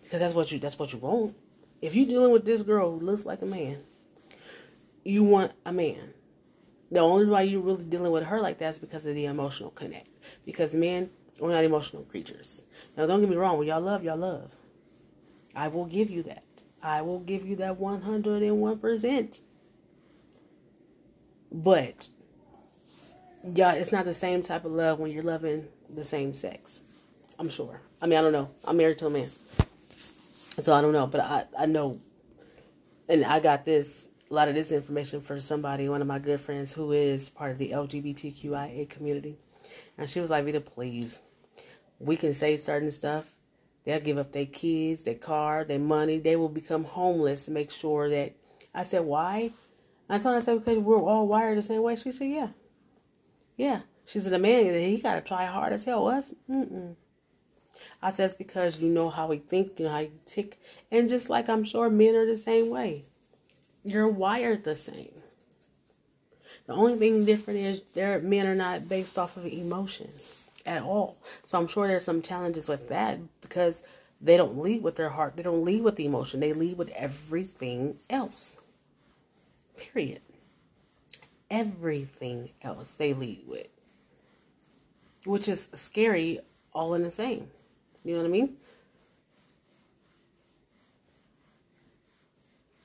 Because 0.04 0.20
that's 0.20 0.34
what 0.36 0.51
you 0.51 0.60
that's 0.60 0.80
what 0.80 0.94
you 0.94 1.00
want. 1.00 1.36
If 1.82 1.96
you're 1.96 2.06
dealing 2.06 2.32
with 2.32 2.46
this 2.46 2.62
girl 2.62 2.92
who 2.92 3.06
looks 3.06 3.25
like 3.25 3.42
a 3.42 3.46
man, 3.48 3.80
you 5.04 5.24
want 5.24 5.54
a 5.66 5.74
man. 5.74 6.13
The 6.92 7.00
only 7.00 7.25
why 7.28 7.44
you're 7.44 7.62
really 7.62 7.86
dealing 7.86 8.12
with 8.12 8.25
her 8.25 8.42
like 8.42 8.60
that 8.60 8.74
is 8.75 8.80
because 8.80 9.06
of 9.06 9.16
the 9.16 9.25
emotional 9.25 9.72
connect. 9.72 10.10
Because 10.46 10.74
men, 10.74 11.10
We're 11.40 11.51
not 11.51 11.63
emotional 11.63 12.04
creatures. 12.04 12.62
Now, 12.96 13.08
don't 13.08 13.20
get 13.20 13.30
me 13.30 13.36
wrong. 13.36 13.58
When 13.58 13.68
y'all 13.68 13.82
love, 13.82 14.04
y'all 14.04 14.18
love. 14.18 14.51
I 15.56 15.70
will 15.70 15.86
give 15.86 16.10
you 16.10 16.24
that. 16.24 16.44
I 16.84 17.02
will 17.02 17.20
give 17.20 17.46
you 17.46 17.56
that 17.58 17.80
101%. 17.80 19.42
But, 21.52 22.10
y'all, 23.44 23.76
it's 23.76 23.92
not 23.92 24.06
the 24.06 24.14
same 24.14 24.42
type 24.42 24.66
of 24.66 24.72
love 24.72 25.00
when 25.00 25.12
you're 25.12 25.22
loving 25.22 25.68
the 25.94 26.04
same 26.04 26.34
sex. 26.34 26.82
I'm 27.38 27.50
sure. 27.50 27.82
I 28.02 28.08
mean, 28.08 28.18
I 28.18 28.22
don't 28.22 28.32
know. 28.32 28.50
I'm 28.66 28.78
married 28.78 28.98
to 29.00 29.08
a 29.08 29.10
man. 29.10 29.30
So 30.60 30.74
I 30.74 30.82
don't 30.82 30.94
know. 30.94 31.08
But 31.08 31.22
I, 31.22 31.46
I 31.60 31.66
know. 31.66 32.00
And 33.10 33.26
I 33.26 33.40
got 33.40 33.66
this, 33.66 34.08
a 34.30 34.34
lot 34.34 34.48
of 34.48 34.56
this 34.56 34.72
information 34.72 35.22
for 35.22 35.40
somebody, 35.40 35.90
one 35.90 36.02
of 36.02 36.08
my 36.08 36.20
good 36.20 36.40
friends 36.40 36.74
who 36.74 36.92
is 36.92 37.30
part 37.30 37.52
of 37.52 37.58
the 37.58 37.72
LGBTQIA 37.72 38.90
community. 38.90 39.38
And 39.98 40.10
she 40.10 40.20
was 40.20 40.30
like, 40.30 40.46
Vita, 40.46 40.62
please. 40.62 41.20
We 42.00 42.16
can 42.16 42.34
say 42.34 42.58
certain 42.58 42.92
stuff 42.92 43.34
They'll 43.84 44.00
give 44.00 44.18
up 44.18 44.32
their 44.32 44.46
kids, 44.46 45.04
their 45.04 45.16
car, 45.16 45.64
their 45.64 45.80
money. 45.80 46.20
They 46.20 46.36
will 46.36 46.50
become 46.50 46.84
homeless 46.84 47.46
to 47.46 47.52
make 47.52 47.72
sure 47.72 48.10
that. 48.10 48.36
I 48.74 48.84
said, 48.84 49.06
why? 49.06 49.52
I 50.08 50.18
told 50.18 50.34
her, 50.34 50.38
I 50.38 50.40
said, 50.42 50.60
because 50.60 50.78
we're 50.78 51.02
all 51.02 51.28
wired 51.28 51.58
the 51.58 51.62
same 51.62 51.82
way. 51.82 51.96
She 51.96 52.12
said, 52.12 52.30
yeah. 52.30 52.50
Yeah. 53.58 53.82
She 54.06 54.20
said, 54.20 54.34
a 54.34 54.40
man, 54.40 54.74
he 54.74 54.98
got 54.98 55.16
to 55.16 55.22
try 55.22 55.46
hard 55.46 55.74
as 55.74 55.86
hell. 55.86 56.08
Us? 56.08 56.32
Mm-mm. 56.50 56.96
I 58.02 58.10
said, 58.10 58.26
it's 58.26 58.34
because 58.34 58.78
you 58.78 58.90
know 58.90 59.10
how 59.10 59.28
we 59.28 59.38
think, 59.38 59.80
you 59.80 59.86
know 59.86 59.92
how 59.92 60.00
you 60.00 60.12
tick. 60.26 60.60
And 60.92 61.10
just 61.10 61.30
like 61.30 61.50
I'm 61.50 61.64
sure 61.64 61.90
men 61.90 62.16
are 62.16 62.26
the 62.26 62.38
same 62.38 62.70
way. 62.70 63.06
You're 63.84 64.08
wired 64.08 64.64
the 64.64 64.76
same. 64.76 65.14
The 66.68 66.74
only 66.74 66.96
thing 66.98 67.26
different 67.26 67.60
is 67.60 67.82
their 67.94 68.20
men 68.20 68.46
are 68.46 68.56
not 68.56 68.88
based 68.88 69.18
off 69.18 69.38
of 69.38 69.46
emotions 69.46 70.41
at 70.65 70.84
all. 70.84 71.18
So 71.44 71.58
I'm 71.58 71.68
sure 71.68 71.88
there's 71.88 72.03
some 72.03 72.22
challenges 72.22 72.70
with 72.70 72.89
that 72.89 73.20
because 73.41 73.82
they 74.20 74.38
don't 74.38 74.58
lead 74.58 74.84
with 74.84 74.96
their 74.96 75.10
heart. 75.10 75.36
They 75.36 75.44
don't 75.44 75.65
lead 75.65 75.84
with 75.84 75.96
the 75.96 76.06
emotion. 76.06 76.39
They 76.39 76.53
lead 76.53 76.77
with 76.77 76.89
everything 76.89 77.98
else. 78.10 78.58
Period. 79.77 80.22
Everything 81.50 82.51
else 82.62 82.91
they 82.91 83.13
lead 83.13 83.44
with. 83.48 83.68
Which 85.25 85.48
is 85.48 85.70
scary 85.74 86.39
all 86.74 86.94
in 86.94 87.01
the 87.01 87.12
same. 87.12 87.48
You 88.03 88.13
know 88.13 88.22
what 88.22 88.27
I 88.27 88.32
mean? 88.32 88.58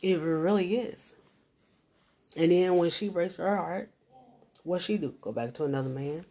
It 0.02 0.20
really 0.20 0.76
is. 0.76 1.14
And 2.36 2.52
then 2.52 2.74
when 2.76 2.90
she 2.90 3.08
breaks 3.08 3.36
her 3.36 3.56
heart, 3.56 3.90
what 4.62 4.82
she 4.82 4.98
do? 4.98 5.14
Go 5.20 5.32
back 5.32 5.54
to 5.54 5.64
another 5.64 5.88
man? 5.88 6.24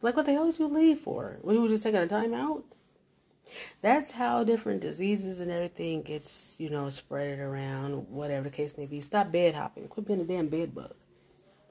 Like, 0.00 0.16
what 0.16 0.26
the 0.26 0.32
hell 0.32 0.46
did 0.50 0.58
you 0.58 0.68
leave 0.68 1.00
for? 1.00 1.38
Were 1.42 1.54
you 1.54 1.68
just 1.68 1.82
taking 1.82 2.00
a 2.00 2.06
time 2.06 2.34
out? 2.34 2.76
That's 3.80 4.12
how 4.12 4.44
different 4.44 4.80
diseases 4.80 5.40
and 5.40 5.50
everything 5.50 6.02
gets, 6.02 6.56
you 6.58 6.68
know, 6.68 6.88
spread 6.90 7.38
around, 7.38 8.08
whatever 8.08 8.44
the 8.44 8.50
case 8.50 8.76
may 8.76 8.86
be. 8.86 9.00
Stop 9.00 9.32
bed 9.32 9.54
hopping. 9.54 9.88
Quit 9.88 10.06
being 10.06 10.20
a 10.20 10.24
damn 10.24 10.48
bed 10.48 10.74
bug. 10.74 10.94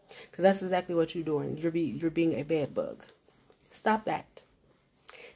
Because 0.07 0.43
that's 0.43 0.61
exactly 0.61 0.95
what 0.95 1.13
you're 1.13 1.23
doing. 1.23 1.57
You're, 1.57 1.71
be, 1.71 1.81
you're 1.81 2.11
being 2.11 2.33
a 2.33 2.43
bed 2.43 2.73
bug. 2.73 3.05
Stop 3.71 4.05
that. 4.05 4.43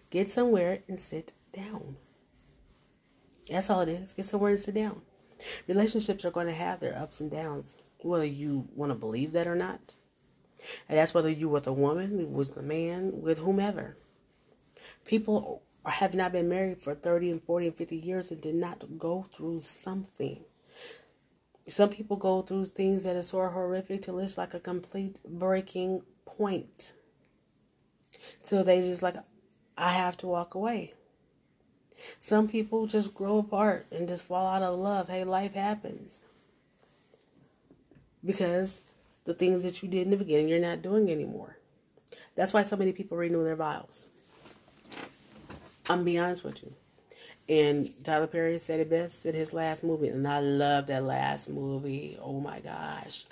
Get 0.10 0.32
somewhere 0.32 0.80
and 0.88 1.00
sit 1.00 1.34
down. 1.54 1.98
That's 3.50 3.70
all 3.70 3.82
it 3.82 3.90
is. 3.90 4.14
Get 4.14 4.26
somewhere 4.26 4.52
and 4.52 4.60
sit 4.60 4.76
down. 4.76 5.02
Relationships 5.68 6.24
are 6.26 6.32
going 6.32 6.48
to 6.48 6.54
have 6.54 6.80
their 6.80 6.98
ups 6.98 7.20
and 7.20 7.30
downs, 7.30 7.76
whether 8.00 8.26
you 8.26 8.68
want 8.76 8.92
to 8.92 8.96
believe 8.96 9.32
that 9.34 9.48
or 9.48 9.56
not. 9.56 9.96
And 10.88 10.98
that's 10.98 11.14
whether 11.14 11.30
you 11.30 11.50
with 11.50 11.68
a 11.68 11.74
woman, 11.74 12.34
with 12.34 12.58
a 12.58 12.62
man, 12.62 13.22
with 13.22 13.40
whomever. 13.40 13.98
People 15.06 15.64
have 15.86 16.14
not 16.14 16.32
been 16.32 16.48
married 16.50 16.82
for 16.82 16.94
30 16.94 17.32
and 17.32 17.44
40 17.44 17.68
and 17.68 17.76
50 17.76 17.96
years 17.96 18.32
and 18.32 18.42
did 18.42 18.56
not 18.56 18.98
go 19.00 19.26
through 19.34 19.62
something. 19.62 20.44
Some 21.68 21.90
people 21.90 22.18
go 22.18 22.42
through 22.42 22.66
things 22.66 23.04
that 23.04 23.16
are 23.16 23.22
so 23.22 23.48
horrific 23.48 24.04
till 24.04 24.20
it's 24.20 24.38
like 24.38 24.54
a 24.54 24.60
complete 24.60 25.20
breaking 25.26 26.04
point. 26.26 26.94
So 28.44 28.64
they 28.64 28.82
just 28.82 29.02
like, 29.02 29.16
I 29.78 29.94
have 29.94 30.18
to 30.18 30.28
walk 30.28 30.54
away. 30.56 30.94
Some 32.20 32.48
people 32.48 32.88
just 32.88 33.14
grow 33.14 33.38
apart 33.40 33.88
and 33.92 34.08
just 34.08 34.24
fall 34.24 34.48
out 34.48 34.64
of 34.64 34.80
love. 34.80 35.10
Hey, 35.10 35.24
life 35.24 35.54
happens. 35.54 36.22
Because 38.24 38.82
the 39.26 39.34
things 39.34 39.64
that 39.64 39.82
you 39.82 39.90
did 39.90 40.04
in 40.04 40.10
the 40.10 40.18
beginning, 40.18 40.50
you're 40.50 40.60
not 40.60 40.82
doing 40.82 41.12
anymore. 41.12 41.58
That's 42.36 42.54
why 42.54 42.64
so 42.64 42.76
many 42.76 42.92
people 42.92 43.18
renew 43.18 43.44
their 43.44 43.56
vows. 43.56 44.06
I'm 45.90 46.04
be 46.04 46.18
honest 46.18 46.44
with 46.44 46.64
you. 46.64 46.74
And 47.50 47.92
Tyler 48.04 48.28
Perry 48.28 48.60
said 48.60 48.80
it 48.80 48.90
best 48.90 49.26
in 49.26 49.36
his 49.36 49.52
last 49.52 49.84
movie, 49.84 50.08
and 50.08 50.26
I 50.26 50.40
love 50.40 50.88
that 50.88 51.04
last 51.04 51.50
movie. 51.50 52.18
Oh 52.22 52.40
my 52.40 52.60
gosh. 52.60 53.26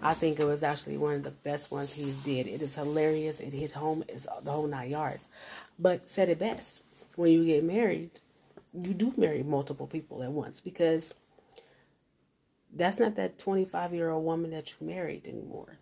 I 0.00 0.14
think 0.14 0.38
it 0.38 0.44
was 0.44 0.62
actually 0.62 0.96
one 0.96 1.14
of 1.14 1.22
the 1.24 1.30
best 1.30 1.72
ones 1.72 1.92
he 1.92 2.14
did. 2.24 2.46
It 2.46 2.62
is 2.62 2.76
hilarious. 2.76 3.40
It 3.40 3.52
hit 3.52 3.72
home. 3.72 4.04
It's 4.08 4.28
the 4.42 4.52
whole 4.52 4.68
nine 4.68 4.90
yards. 4.90 5.26
But 5.78 6.08
said 6.08 6.28
it 6.28 6.38
best. 6.38 6.82
When 7.16 7.32
you 7.32 7.44
get 7.44 7.64
married, 7.64 8.20
you 8.72 8.94
do 8.94 9.12
marry 9.16 9.42
multiple 9.42 9.88
people 9.88 10.22
at 10.22 10.30
once 10.30 10.60
because 10.60 11.14
that's 12.74 12.98
not 12.98 13.16
that 13.16 13.38
25 13.38 13.94
year 13.94 14.10
old 14.10 14.24
woman 14.24 14.50
that 14.50 14.70
you 14.70 14.86
married 14.86 15.26
anymore. 15.26 15.78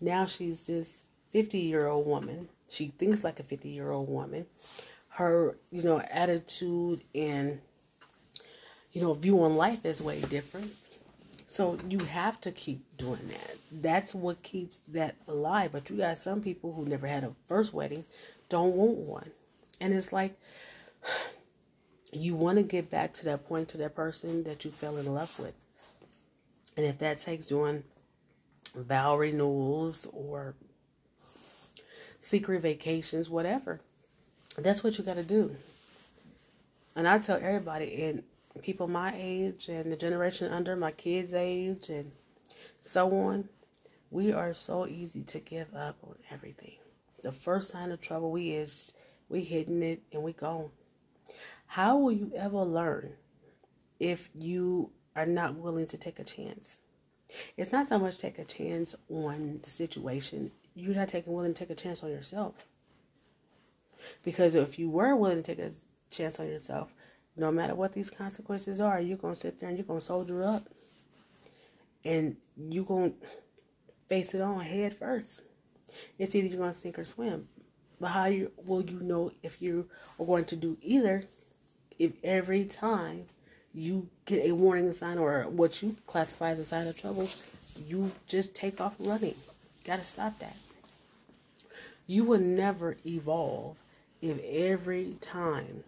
Now 0.00 0.26
she's 0.26 0.66
this 0.66 0.88
50 1.30 1.58
year 1.58 1.86
old 1.86 2.06
woman. 2.06 2.48
She 2.68 2.92
thinks 2.98 3.24
like 3.24 3.40
a 3.40 3.42
50 3.42 3.68
year 3.68 3.90
old 3.90 4.08
woman. 4.08 4.46
Her, 5.10 5.56
you 5.70 5.82
know, 5.82 6.00
attitude 6.00 7.02
and, 7.14 7.60
you 8.92 9.02
know, 9.02 9.14
view 9.14 9.42
on 9.42 9.56
life 9.56 9.84
is 9.84 10.00
way 10.00 10.20
different. 10.20 10.72
So 11.46 11.78
you 11.88 11.98
have 12.00 12.40
to 12.42 12.52
keep 12.52 12.84
doing 12.96 13.26
that. 13.28 13.56
That's 13.72 14.14
what 14.14 14.42
keeps 14.42 14.82
that 14.88 15.16
alive. 15.26 15.72
But 15.72 15.90
you 15.90 15.96
got 15.96 16.18
some 16.18 16.40
people 16.40 16.74
who 16.74 16.84
never 16.84 17.06
had 17.06 17.24
a 17.24 17.32
first 17.48 17.72
wedding 17.72 18.04
don't 18.48 18.74
want 18.74 18.98
one. 18.98 19.30
And 19.80 19.92
it's 19.92 20.12
like 20.12 20.38
you 22.12 22.34
want 22.34 22.58
to 22.58 22.62
get 22.62 22.90
back 22.90 23.12
to 23.14 23.24
that 23.24 23.46
point 23.46 23.68
to 23.70 23.78
that 23.78 23.96
person 23.96 24.44
that 24.44 24.64
you 24.64 24.70
fell 24.70 24.96
in 24.96 25.12
love 25.12 25.38
with. 25.40 25.54
And 26.78 26.86
if 26.86 26.98
that 26.98 27.20
takes 27.20 27.48
doing 27.48 27.82
vow 28.72 29.16
renewals 29.16 30.06
or 30.12 30.54
secret 32.20 32.62
vacations, 32.62 33.28
whatever, 33.28 33.80
that's 34.56 34.84
what 34.84 34.96
you 34.96 35.02
got 35.02 35.16
to 35.16 35.24
do. 35.24 35.56
And 36.94 37.08
I 37.08 37.18
tell 37.18 37.40
everybody, 37.42 38.00
and 38.04 38.22
people 38.62 38.86
my 38.86 39.12
age 39.16 39.68
and 39.68 39.90
the 39.90 39.96
generation 39.96 40.52
under 40.52 40.76
my 40.76 40.92
kids' 40.92 41.34
age 41.34 41.88
and 41.88 42.12
so 42.80 43.10
on, 43.10 43.48
we 44.12 44.32
are 44.32 44.54
so 44.54 44.86
easy 44.86 45.24
to 45.24 45.40
give 45.40 45.74
up 45.74 45.96
on 46.04 46.14
everything. 46.30 46.76
The 47.24 47.32
first 47.32 47.72
sign 47.72 47.90
of 47.90 48.00
trouble 48.00 48.30
we 48.30 48.50
is 48.50 48.94
we 49.28 49.42
hitting 49.42 49.82
it 49.82 50.02
and 50.12 50.22
we 50.22 50.32
gone. 50.32 50.70
How 51.66 51.98
will 51.98 52.12
you 52.12 52.30
ever 52.36 52.62
learn 52.62 53.14
if 53.98 54.30
you 54.32 54.92
are 55.18 55.26
not 55.26 55.56
willing 55.56 55.86
to 55.88 55.98
take 55.98 56.20
a 56.20 56.24
chance. 56.24 56.78
It's 57.56 57.72
not 57.72 57.88
so 57.88 57.98
much 57.98 58.18
take 58.18 58.38
a 58.38 58.44
chance 58.44 58.94
on 59.10 59.58
the 59.62 59.70
situation. 59.70 60.52
You're 60.74 60.94
not 60.94 61.08
taking 61.08 61.32
willing 61.32 61.54
to 61.54 61.58
take 61.58 61.70
a 61.70 61.74
chance 61.74 62.04
on 62.04 62.10
yourself. 62.10 62.66
Because 64.22 64.54
if 64.54 64.78
you 64.78 64.88
were 64.88 65.16
willing 65.16 65.42
to 65.42 65.54
take 65.54 65.58
a 65.58 65.72
chance 66.10 66.38
on 66.38 66.46
yourself, 66.46 66.94
no 67.36 67.50
matter 67.50 67.74
what 67.74 67.92
these 67.94 68.10
consequences 68.10 68.80
are, 68.80 69.00
you're 69.00 69.16
gonna 69.16 69.34
sit 69.34 69.58
there 69.58 69.68
and 69.68 69.76
you're 69.76 69.86
gonna 69.86 70.00
soldier 70.00 70.44
up. 70.44 70.68
And 72.04 72.36
you're 72.56 72.84
gonna 72.84 73.12
face 74.06 74.34
it 74.34 74.40
on 74.40 74.60
head 74.60 74.96
first. 74.96 75.42
It's 76.16 76.34
either 76.36 76.46
you're 76.46 76.58
gonna 76.58 76.72
sink 76.72 76.96
or 76.96 77.04
swim. 77.04 77.48
But 78.00 78.08
how 78.10 78.26
you, 78.26 78.52
will 78.64 78.82
you 78.82 79.00
know 79.00 79.32
if 79.42 79.60
you 79.60 79.88
are 80.20 80.26
going 80.26 80.44
to 80.44 80.56
do 80.56 80.78
either 80.80 81.24
if 81.98 82.12
every 82.22 82.64
time 82.64 83.26
you 83.74 84.08
get 84.28 84.44
a 84.44 84.52
warning 84.52 84.92
sign 84.92 85.16
or 85.16 85.44
what 85.44 85.82
you 85.82 85.96
classify 86.06 86.50
as 86.50 86.58
a 86.58 86.64
sign 86.64 86.86
of 86.86 86.94
trouble, 86.96 87.30
you 87.86 88.12
just 88.26 88.54
take 88.54 88.78
off 88.78 88.94
running. 88.98 89.34
Gotta 89.84 90.04
stop 90.04 90.38
that. 90.40 90.56
You 92.06 92.24
will 92.24 92.40
never 92.40 92.98
evolve 93.06 93.78
if 94.20 94.38
every 94.44 95.16
time 95.22 95.82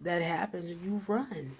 that 0.00 0.20
happens 0.20 0.84
you 0.84 1.02
run. 1.06 1.58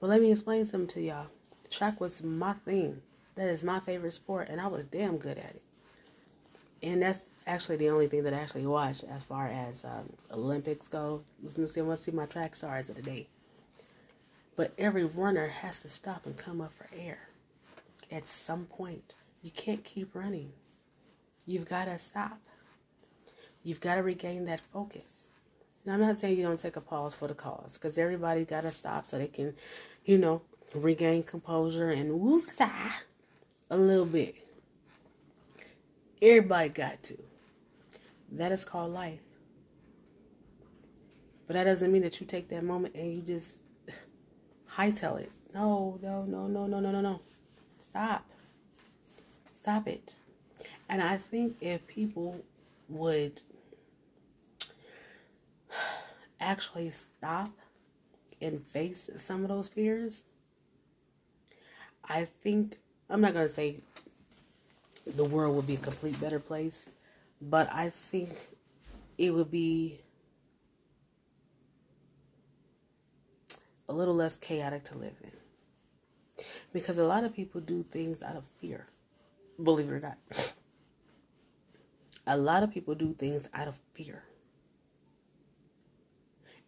But 0.00 0.10
let 0.10 0.20
me 0.20 0.30
explain 0.30 0.66
something 0.66 0.88
to 0.88 1.00
y'all. 1.00 1.26
Track 1.70 1.98
was 1.98 2.22
my 2.22 2.52
thing. 2.52 3.00
That 3.36 3.48
is 3.48 3.64
my 3.64 3.80
favorite 3.80 4.12
sport, 4.12 4.50
and 4.50 4.60
I 4.60 4.66
was 4.66 4.84
damn 4.84 5.16
good 5.16 5.38
at 5.38 5.54
it. 5.54 5.62
And 6.82 7.00
that's 7.00 7.30
actually 7.46 7.76
the 7.76 7.88
only 7.88 8.08
thing 8.08 8.24
that 8.24 8.34
I 8.34 8.40
actually 8.40 8.66
watch 8.66 9.02
as 9.04 9.22
far 9.22 9.46
as 9.46 9.84
um, 9.84 10.12
Olympics 10.30 10.88
go. 10.88 11.22
Let 11.42 11.56
me 11.56 11.66
see, 11.66 11.80
I 11.80 11.84
want 11.84 11.98
to 11.98 12.04
see 12.04 12.10
my 12.10 12.26
track 12.26 12.54
stars 12.54 12.90
of 12.90 12.96
the 12.96 13.02
day. 13.02 13.28
But 14.56 14.72
every 14.78 15.04
runner 15.04 15.48
has 15.48 15.82
to 15.82 15.88
stop 15.88 16.26
and 16.26 16.36
come 16.36 16.60
up 16.60 16.72
for 16.74 16.88
air 16.96 17.28
at 18.10 18.26
some 18.26 18.66
point. 18.66 19.14
You 19.42 19.50
can't 19.50 19.84
keep 19.84 20.14
running. 20.14 20.52
You've 21.46 21.68
got 21.68 21.86
to 21.86 21.98
stop. 21.98 22.38
you've 23.62 23.80
got 23.80 23.96
to 23.96 24.02
regain 24.02 24.44
that 24.46 24.60
focus. 24.72 25.18
Now, 25.84 25.94
I'm 25.94 26.00
not 26.00 26.18
saying 26.18 26.38
you 26.38 26.44
don't 26.44 26.60
take 26.60 26.76
a 26.76 26.80
pause 26.80 27.14
for 27.14 27.28
the 27.28 27.34
cause, 27.34 27.74
because 27.74 27.98
everybody 27.98 28.44
got 28.44 28.62
to 28.62 28.70
stop 28.70 29.06
so 29.06 29.18
they 29.18 29.26
can, 29.28 29.54
you 30.04 30.18
know, 30.18 30.42
regain 30.74 31.22
composure 31.22 31.90
and 31.90 32.20
woosah 32.20 32.70
a 33.70 33.76
little 33.76 34.06
bit. 34.06 34.36
Everybody 36.20 36.68
got 36.70 37.02
to. 37.04 37.18
That 38.32 38.52
is 38.52 38.64
called 38.64 38.92
life. 38.92 39.20
But 41.46 41.54
that 41.54 41.64
doesn't 41.64 41.92
mean 41.92 42.02
that 42.02 42.20
you 42.20 42.26
take 42.26 42.48
that 42.48 42.62
moment 42.62 42.94
and 42.94 43.12
you 43.12 43.22
just 43.22 43.56
hightail 44.76 45.20
it. 45.20 45.30
No, 45.54 45.98
no, 46.02 46.24
no, 46.24 46.46
no, 46.46 46.66
no, 46.66 46.80
no, 46.80 46.90
no, 46.90 47.00
no. 47.00 47.20
Stop. 47.88 48.24
Stop 49.60 49.86
it. 49.86 50.14
And 50.88 51.02
I 51.02 51.16
think 51.16 51.56
if 51.60 51.86
people 51.86 52.42
would 52.88 53.42
actually 56.40 56.90
stop 56.90 57.50
and 58.40 58.66
face 58.66 59.08
some 59.24 59.42
of 59.42 59.48
those 59.48 59.68
fears, 59.68 60.24
I 62.04 62.24
think, 62.24 62.78
I'm 63.08 63.20
not 63.20 63.34
going 63.34 63.46
to 63.46 63.54
say 63.54 63.80
the 65.06 65.24
world 65.24 65.56
would 65.56 65.66
be 65.66 65.74
a 65.74 65.78
complete 65.78 66.20
better 66.20 66.38
place, 66.38 66.86
but 67.40 67.72
I 67.72 67.90
think 67.90 68.48
it 69.18 69.32
would 69.32 69.50
be 69.50 70.00
a 73.92 73.94
little 73.94 74.14
less 74.14 74.38
chaotic 74.38 74.84
to 74.84 74.96
live 74.96 75.16
in. 75.22 76.44
Because 76.72 76.96
a 76.98 77.04
lot 77.04 77.24
of 77.24 77.34
people 77.34 77.60
do 77.60 77.82
things 77.82 78.22
out 78.22 78.36
of 78.36 78.44
fear, 78.58 78.86
believe 79.62 79.90
it 79.90 79.92
or 79.92 80.00
not. 80.00 80.54
A 82.26 82.36
lot 82.36 82.62
of 82.62 82.72
people 82.72 82.94
do 82.94 83.12
things 83.12 83.48
out 83.52 83.68
of 83.68 83.78
fear. 83.92 84.24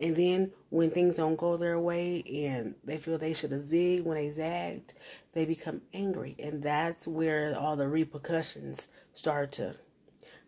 And 0.00 0.16
then 0.16 0.50
when 0.68 0.90
things 0.90 1.16
don't 1.16 1.36
go 1.36 1.56
their 1.56 1.78
way 1.78 2.22
and 2.26 2.74
they 2.84 2.98
feel 2.98 3.16
they 3.16 3.32
should 3.32 3.52
have 3.52 3.62
zigged 3.62 4.04
when 4.04 4.16
they 4.16 4.30
zagged, 4.30 4.92
they 5.32 5.46
become 5.46 5.80
angry. 5.94 6.36
And 6.38 6.62
that's 6.62 7.08
where 7.08 7.56
all 7.58 7.76
the 7.76 7.88
repercussions 7.88 8.88
start 9.14 9.52
to 9.52 9.76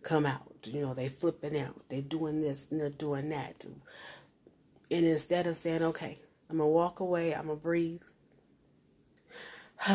come 0.03 0.27
out. 0.27 0.53
You 0.65 0.83
know, 0.83 0.95
they 0.95 1.09
flipping 1.09 1.59
out. 1.59 1.85
They 1.89 2.03
doing 2.03 2.43
this 2.43 2.67
and 2.71 2.81
they're 2.81 2.91
doing 2.91 3.31
that. 3.31 3.65
And 4.91 5.07
instead 5.07 5.47
of 5.47 5.57
saying, 5.57 5.83
okay, 5.83 6.19
I'm 6.49 6.59
going 6.59 6.69
to 6.69 6.73
walk 6.73 7.01
away, 7.01 7.35
I'm 7.35 7.47
going 7.47 7.59
to 7.59 7.63
breathe. 7.63 8.03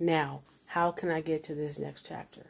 now, 0.00 0.42
how 0.66 0.90
can 0.90 1.10
I 1.10 1.20
get 1.20 1.44
to 1.44 1.54
this 1.54 1.78
next 1.78 2.06
chapter? 2.06 2.46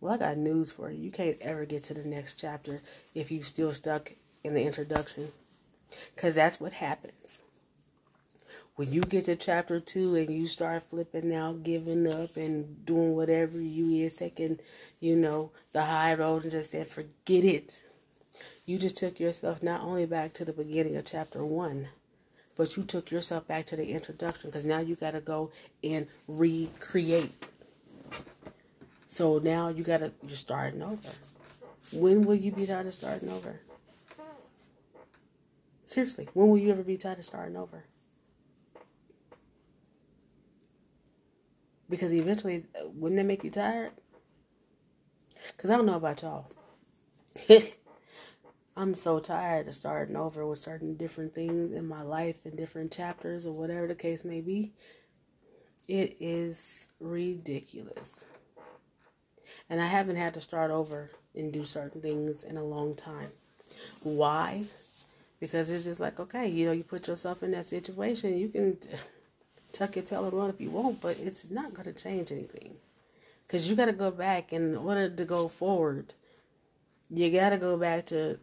Well, 0.00 0.14
I 0.14 0.16
got 0.16 0.36
news 0.36 0.72
for 0.72 0.90
you. 0.90 1.00
You 1.00 1.10
can't 1.12 1.36
ever 1.40 1.64
get 1.64 1.84
to 1.84 1.94
the 1.94 2.04
next 2.04 2.40
chapter 2.40 2.82
if 3.14 3.30
you're 3.30 3.44
still 3.44 3.72
stuck 3.72 4.12
in 4.42 4.54
the 4.54 4.62
introduction. 4.62 5.28
Because 6.14 6.34
that's 6.34 6.58
what 6.58 6.72
happens. 6.72 7.42
When 8.74 8.92
you 8.92 9.02
get 9.02 9.26
to 9.26 9.36
chapter 9.36 9.78
two 9.78 10.16
and 10.16 10.30
you 10.30 10.46
start 10.46 10.84
flipping 10.88 11.34
out, 11.34 11.62
giving 11.62 12.06
up, 12.06 12.36
and 12.36 12.84
doing 12.86 13.14
whatever 13.14 13.60
you 13.60 14.04
is 14.04 14.14
taking, 14.14 14.58
you 14.98 15.14
know, 15.14 15.52
the 15.72 15.84
high 15.84 16.14
road 16.14 16.44
and 16.44 16.52
just 16.52 16.72
said, 16.72 16.88
forget 16.88 17.44
it. 17.44 17.84
You 18.64 18.78
just 18.78 18.96
took 18.96 19.20
yourself 19.20 19.62
not 19.62 19.82
only 19.82 20.06
back 20.06 20.32
to 20.34 20.44
the 20.44 20.52
beginning 20.52 20.96
of 20.96 21.04
chapter 21.04 21.44
one, 21.44 21.88
but 22.56 22.76
you 22.76 22.82
took 22.82 23.10
yourself 23.10 23.46
back 23.46 23.66
to 23.66 23.76
the 23.76 23.90
introduction 23.90 24.50
because 24.50 24.66
now 24.66 24.78
you 24.78 24.94
got 24.94 25.12
to 25.12 25.20
go 25.20 25.50
and 25.82 26.06
recreate. 26.28 27.32
So 29.06 29.38
now 29.38 29.68
you 29.68 29.84
got 29.84 29.98
to, 29.98 30.12
you're 30.26 30.36
starting 30.36 30.82
over. 30.82 31.10
When 31.92 32.24
will 32.24 32.34
you 32.34 32.52
be 32.52 32.66
tired 32.66 32.86
of 32.86 32.94
starting 32.94 33.30
over? 33.30 33.60
Seriously, 35.84 36.28
when 36.32 36.48
will 36.48 36.58
you 36.58 36.70
ever 36.70 36.82
be 36.82 36.96
tired 36.96 37.18
of 37.18 37.26
starting 37.26 37.56
over? 37.56 37.84
Because 41.90 42.14
eventually, 42.14 42.64
uh, 42.74 42.88
wouldn't 42.88 43.18
that 43.18 43.24
make 43.24 43.44
you 43.44 43.50
tired? 43.50 43.90
Because 45.48 45.68
I 45.68 45.76
don't 45.76 45.84
know 45.84 45.96
about 45.96 46.22
y'all. 46.22 46.50
I'm 48.76 48.94
so 48.94 49.18
tired 49.18 49.68
of 49.68 49.74
starting 49.74 50.16
over 50.16 50.46
with 50.46 50.58
certain 50.58 50.96
different 50.96 51.34
things 51.34 51.72
in 51.72 51.86
my 51.86 52.02
life 52.02 52.36
and 52.44 52.56
different 52.56 52.92
chapters 52.92 53.46
or 53.46 53.52
whatever 53.52 53.86
the 53.86 53.94
case 53.94 54.24
may 54.24 54.40
be. 54.40 54.72
It 55.88 56.16
is 56.20 56.86
ridiculous. 56.98 58.24
And 59.68 59.80
I 59.80 59.86
haven't 59.86 60.16
had 60.16 60.34
to 60.34 60.40
start 60.40 60.70
over 60.70 61.10
and 61.34 61.52
do 61.52 61.64
certain 61.64 62.00
things 62.00 62.42
in 62.44 62.56
a 62.56 62.64
long 62.64 62.94
time. 62.94 63.30
Why? 64.02 64.64
because 65.42 65.70
it's 65.70 65.84
just 65.84 65.98
like 65.98 66.20
okay 66.20 66.46
you 66.46 66.64
know 66.64 66.70
you 66.70 66.84
put 66.84 67.08
yourself 67.08 67.42
in 67.42 67.50
that 67.50 67.66
situation 67.66 68.38
you 68.38 68.48
can 68.48 68.78
tuck 69.72 69.96
your 69.96 70.04
tail 70.04 70.24
and 70.24 70.32
run 70.32 70.48
if 70.48 70.60
you 70.60 70.70
want 70.70 71.00
but 71.00 71.18
it's 71.18 71.50
not 71.50 71.74
going 71.74 71.84
to 71.84 71.92
change 71.92 72.30
anything 72.30 72.76
because 73.44 73.68
you 73.68 73.74
got 73.74 73.86
to 73.86 73.92
go 73.92 74.12
back 74.12 74.52
in 74.52 74.76
order 74.76 75.10
to 75.10 75.24
go 75.24 75.48
forward 75.48 76.14
you 77.10 77.28
got 77.28 77.48
to 77.48 77.58
go 77.58 77.76
back 77.76 78.06
to 78.06 78.38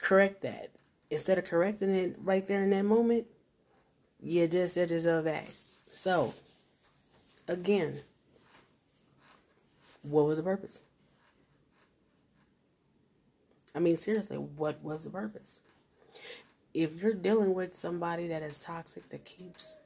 correct 0.00 0.42
that. 0.42 0.70
Instead 1.10 1.38
of 1.38 1.44
correcting 1.44 1.94
it 1.94 2.16
right 2.22 2.46
there 2.46 2.62
in 2.62 2.70
that 2.70 2.84
moment 2.84 3.26
you 4.22 4.46
just 4.46 4.74
set 4.74 4.90
yourself 4.90 5.24
back 5.24 5.48
so 5.88 6.34
again 7.48 8.00
what 10.02 10.26
was 10.26 10.38
the 10.38 10.44
purpose? 10.44 10.80
I 13.74 13.78
mean, 13.80 13.96
seriously, 13.96 14.36
what 14.38 14.82
was 14.82 15.04
the 15.04 15.10
purpose? 15.10 15.60
if 16.74 17.02
you're 17.02 17.14
dealing 17.14 17.54
with 17.54 17.76
somebody 17.76 18.28
that 18.28 18.42
is 18.42 18.58
toxic 18.58 19.08
that 19.08 19.24
keeps 19.24 19.78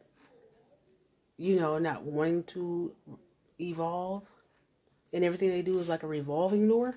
you 1.36 1.58
know 1.58 1.78
not 1.78 2.02
wanting 2.02 2.42
to 2.44 2.92
evolve 3.60 4.22
and 5.12 5.24
everything 5.24 5.48
they 5.48 5.62
do 5.62 5.78
is 5.78 5.88
like 5.88 6.02
a 6.02 6.06
revolving 6.06 6.68
door 6.68 6.96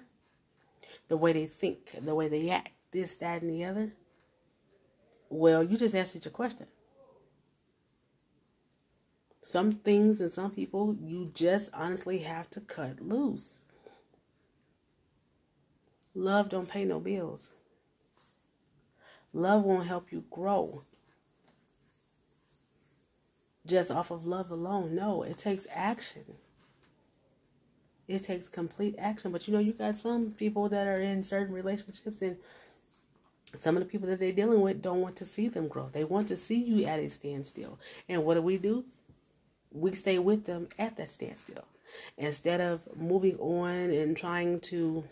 the 1.08 1.18
way 1.18 1.32
they 1.32 1.46
think 1.46 1.96
the 2.02 2.16
way 2.16 2.28
they 2.28 2.50
act 2.50 2.70
this 2.98 3.16
that 3.16 3.42
and 3.42 3.52
the 3.52 3.64
other 3.64 3.94
well 5.30 5.64
you 5.64 5.78
just 5.78 5.96
answered 5.96 6.24
your 6.26 6.32
question 6.32 6.68
some 9.42 9.72
things 9.72 10.20
and 10.20 10.32
some 10.32 10.52
people 10.52 10.96
you 11.02 11.32
just 11.34 11.70
honestly 11.74 12.20
have 12.20 12.50
to 12.50 12.60
cut 12.60 13.02
loose 13.02 13.60
love 16.16 16.50
don't 16.50 16.70
pay 16.70 16.84
no 16.86 17.00
bills 17.00 17.52
Love 19.34 19.64
won't 19.64 19.88
help 19.88 20.12
you 20.12 20.24
grow 20.32 20.84
just 23.68 23.92
off 23.92 24.10
of 24.10 24.26
love 24.26 24.50
alone. 24.50 24.96
No, 24.96 25.24
it 25.24 25.38
takes 25.38 25.68
action. 25.72 26.24
It 28.08 28.24
takes 28.24 28.48
complete 28.48 28.96
action. 28.98 29.32
But 29.32 29.48
you 29.48 29.54
know, 29.54 29.60
you 29.60 29.74
got 29.74 29.98
some 29.98 30.32
people 30.32 30.70
that 30.70 30.88
are 30.88 31.02
in 31.02 31.22
certain 31.22 31.54
relationships 31.54 32.22
and 32.22 32.38
some 33.56 33.78
of 33.78 33.84
the 33.84 33.90
people 33.90 34.08
that 34.10 34.20
they're 34.20 34.32
dealing 34.32 34.62
with 34.62 34.82
don't 34.82 35.02
want 35.02 35.16
to 35.18 35.26
see 35.26 35.48
them 35.48 35.68
grow. 35.68 35.90
They 35.90 36.04
want 36.04 36.28
to 36.30 36.36
see 36.36 36.62
you 36.62 36.86
at 36.86 37.00
a 37.00 37.10
standstill. 37.10 37.80
And 38.10 38.26
what 38.26 38.34
do 38.34 38.42
we 38.42 38.58
do? 38.58 38.86
We 39.72 39.94
stay 39.94 40.20
with 40.20 40.46
them 40.46 40.68
at 40.78 40.98
that 40.98 41.10
standstill. 41.10 41.66
Instead 42.18 42.60
of 42.60 42.82
moving 42.98 43.38
on 43.38 43.72
and 43.92 44.18
trying 44.18 44.60
to 44.60 45.06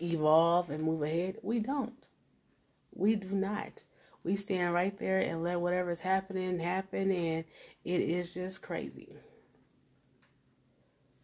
evolve 0.00 0.70
and 0.70 0.82
move 0.82 1.02
ahead, 1.02 1.36
we 1.42 1.58
don't. 1.58 2.06
We 2.94 3.16
do 3.16 3.34
not. 3.34 3.84
We 4.22 4.36
stand 4.36 4.72
right 4.72 4.96
there 4.98 5.20
and 5.20 5.42
let 5.42 5.60
whatever's 5.60 6.00
happening 6.00 6.58
happen, 6.58 7.12
and 7.12 7.44
it 7.84 8.00
is 8.00 8.32
just 8.32 8.62
crazy. 8.62 9.16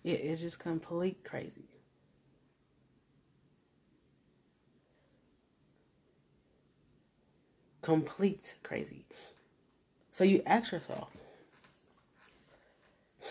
It 0.05 0.21
is 0.21 0.43
just 0.43 0.59
complete 0.59 1.25
crazy. 1.25 1.69
Complete 7.83 8.57
crazy. 8.63 9.05
So 10.11 10.25
you 10.25 10.43
ask 10.45 10.73
yourself, 10.73 11.11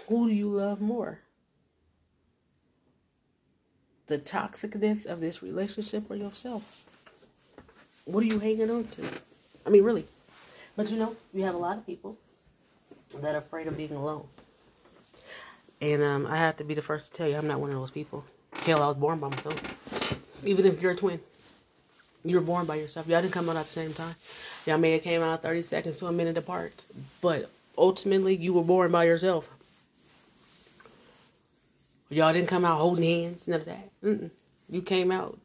who 0.07 0.27
do 0.27 0.33
you 0.33 0.49
love 0.49 0.81
more? 0.81 1.19
The 4.07 4.17
toxicness 4.17 5.05
of 5.05 5.21
this 5.21 5.43
relationship 5.43 6.09
or 6.09 6.15
yourself? 6.15 6.83
What 8.05 8.23
are 8.23 8.27
you 8.27 8.39
hanging 8.39 8.71
on 8.71 8.85
to? 8.87 9.03
I 9.67 9.69
mean, 9.69 9.83
really. 9.83 10.05
But 10.75 10.89
you 10.89 10.97
know, 10.97 11.15
we 11.33 11.41
have 11.41 11.53
a 11.53 11.59
lot 11.59 11.77
of 11.77 11.85
people 11.85 12.17
that 13.21 13.35
are 13.35 13.39
afraid 13.39 13.67
of 13.67 13.77
being 13.77 13.91
alone. 13.91 14.25
And 15.81 16.03
um, 16.03 16.25
I 16.25 16.37
have 16.37 16.57
to 16.57 16.63
be 16.63 16.73
the 16.73 16.81
first 16.81 17.05
to 17.07 17.11
tell 17.11 17.27
you, 17.27 17.37
I'm 17.37 17.47
not 17.47 17.59
one 17.59 17.69
of 17.69 17.75
those 17.75 17.91
people. 17.91 18.25
Hell, 18.53 18.81
I 18.81 18.87
was 18.87 18.97
born 18.97 19.19
by 19.19 19.29
myself. 19.29 20.15
Even 20.43 20.65
if 20.65 20.81
you're 20.81 20.91
a 20.93 20.95
twin, 20.95 21.19
you 22.23 22.35
were 22.35 22.41
born 22.41 22.65
by 22.65 22.75
yourself. 22.75 23.07
Y'all 23.07 23.21
didn't 23.21 23.33
come 23.33 23.49
out 23.49 23.55
at 23.55 23.65
the 23.65 23.71
same 23.71 23.93
time. 23.93 24.15
Y'all 24.65 24.77
may 24.77 24.91
have 24.91 25.03
came 25.03 25.21
out 25.21 25.41
30 25.41 25.61
seconds 25.61 25.97
to 25.97 26.07
a 26.07 26.11
minute 26.11 26.37
apart. 26.37 26.83
But 27.21 27.49
ultimately, 27.77 28.35
you 28.35 28.53
were 28.53 28.63
born 28.63 28.91
by 28.91 29.05
yourself. 29.05 29.49
Y'all 32.09 32.33
didn't 32.33 32.49
come 32.49 32.65
out 32.65 32.79
holding 32.79 33.03
hands, 33.03 33.47
none 33.47 33.61
of 33.61 33.65
that. 33.67 33.89
Mm-mm. 34.03 34.31
You 34.67 34.81
came 34.81 35.11
out. 35.11 35.39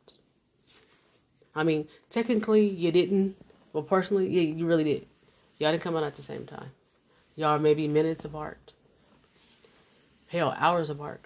I 1.55 1.63
mean, 1.63 1.89
technically 2.11 2.67
you 2.67 2.91
didn't. 2.91 3.37
Well, 3.73 3.83
personally, 3.83 4.29
yeah, 4.29 4.43
you 4.43 4.67
really 4.67 4.85
did. 4.85 5.07
Y'all 5.59 5.71
didn't 5.71 5.83
come 5.83 5.97
out 5.97 6.05
at 6.05 6.15
the 6.15 6.23
same 6.23 6.47
time. 6.47 6.71
Y'all 7.37 7.59
maybe 7.59 7.87
minutes 7.87 8.25
apart. 8.25 8.73
Hell, 10.29 10.55
hours 10.59 10.91
apart. 10.91 11.21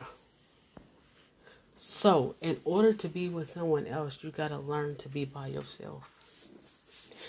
So, 1.81 2.35
in 2.41 2.61
order 2.65 2.93
to 2.93 3.09
be 3.09 3.29
with 3.29 3.53
someone 3.53 3.87
else, 3.87 4.19
you 4.21 4.33
got 4.33 4.49
to 4.49 4.59
learn 4.59 4.97
to 4.97 5.09
be 5.09 5.25
by 5.25 5.47
yourself. 5.47 6.11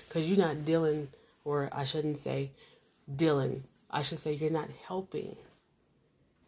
Because 0.08 0.26
you're 0.26 0.40
not 0.40 0.66
dealing, 0.66 1.10
or 1.46 1.70
I 1.72 1.86
shouldn't 1.86 2.18
say 2.18 2.50
dealing, 3.16 3.64
I 3.92 4.02
should 4.02 4.18
say 4.18 4.34
you're 4.34 4.50
not 4.50 4.70
helping 4.88 5.36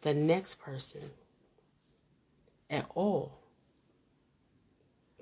the 0.01 0.15
next 0.15 0.59
person 0.59 1.11
at 2.71 2.87
all. 2.95 3.37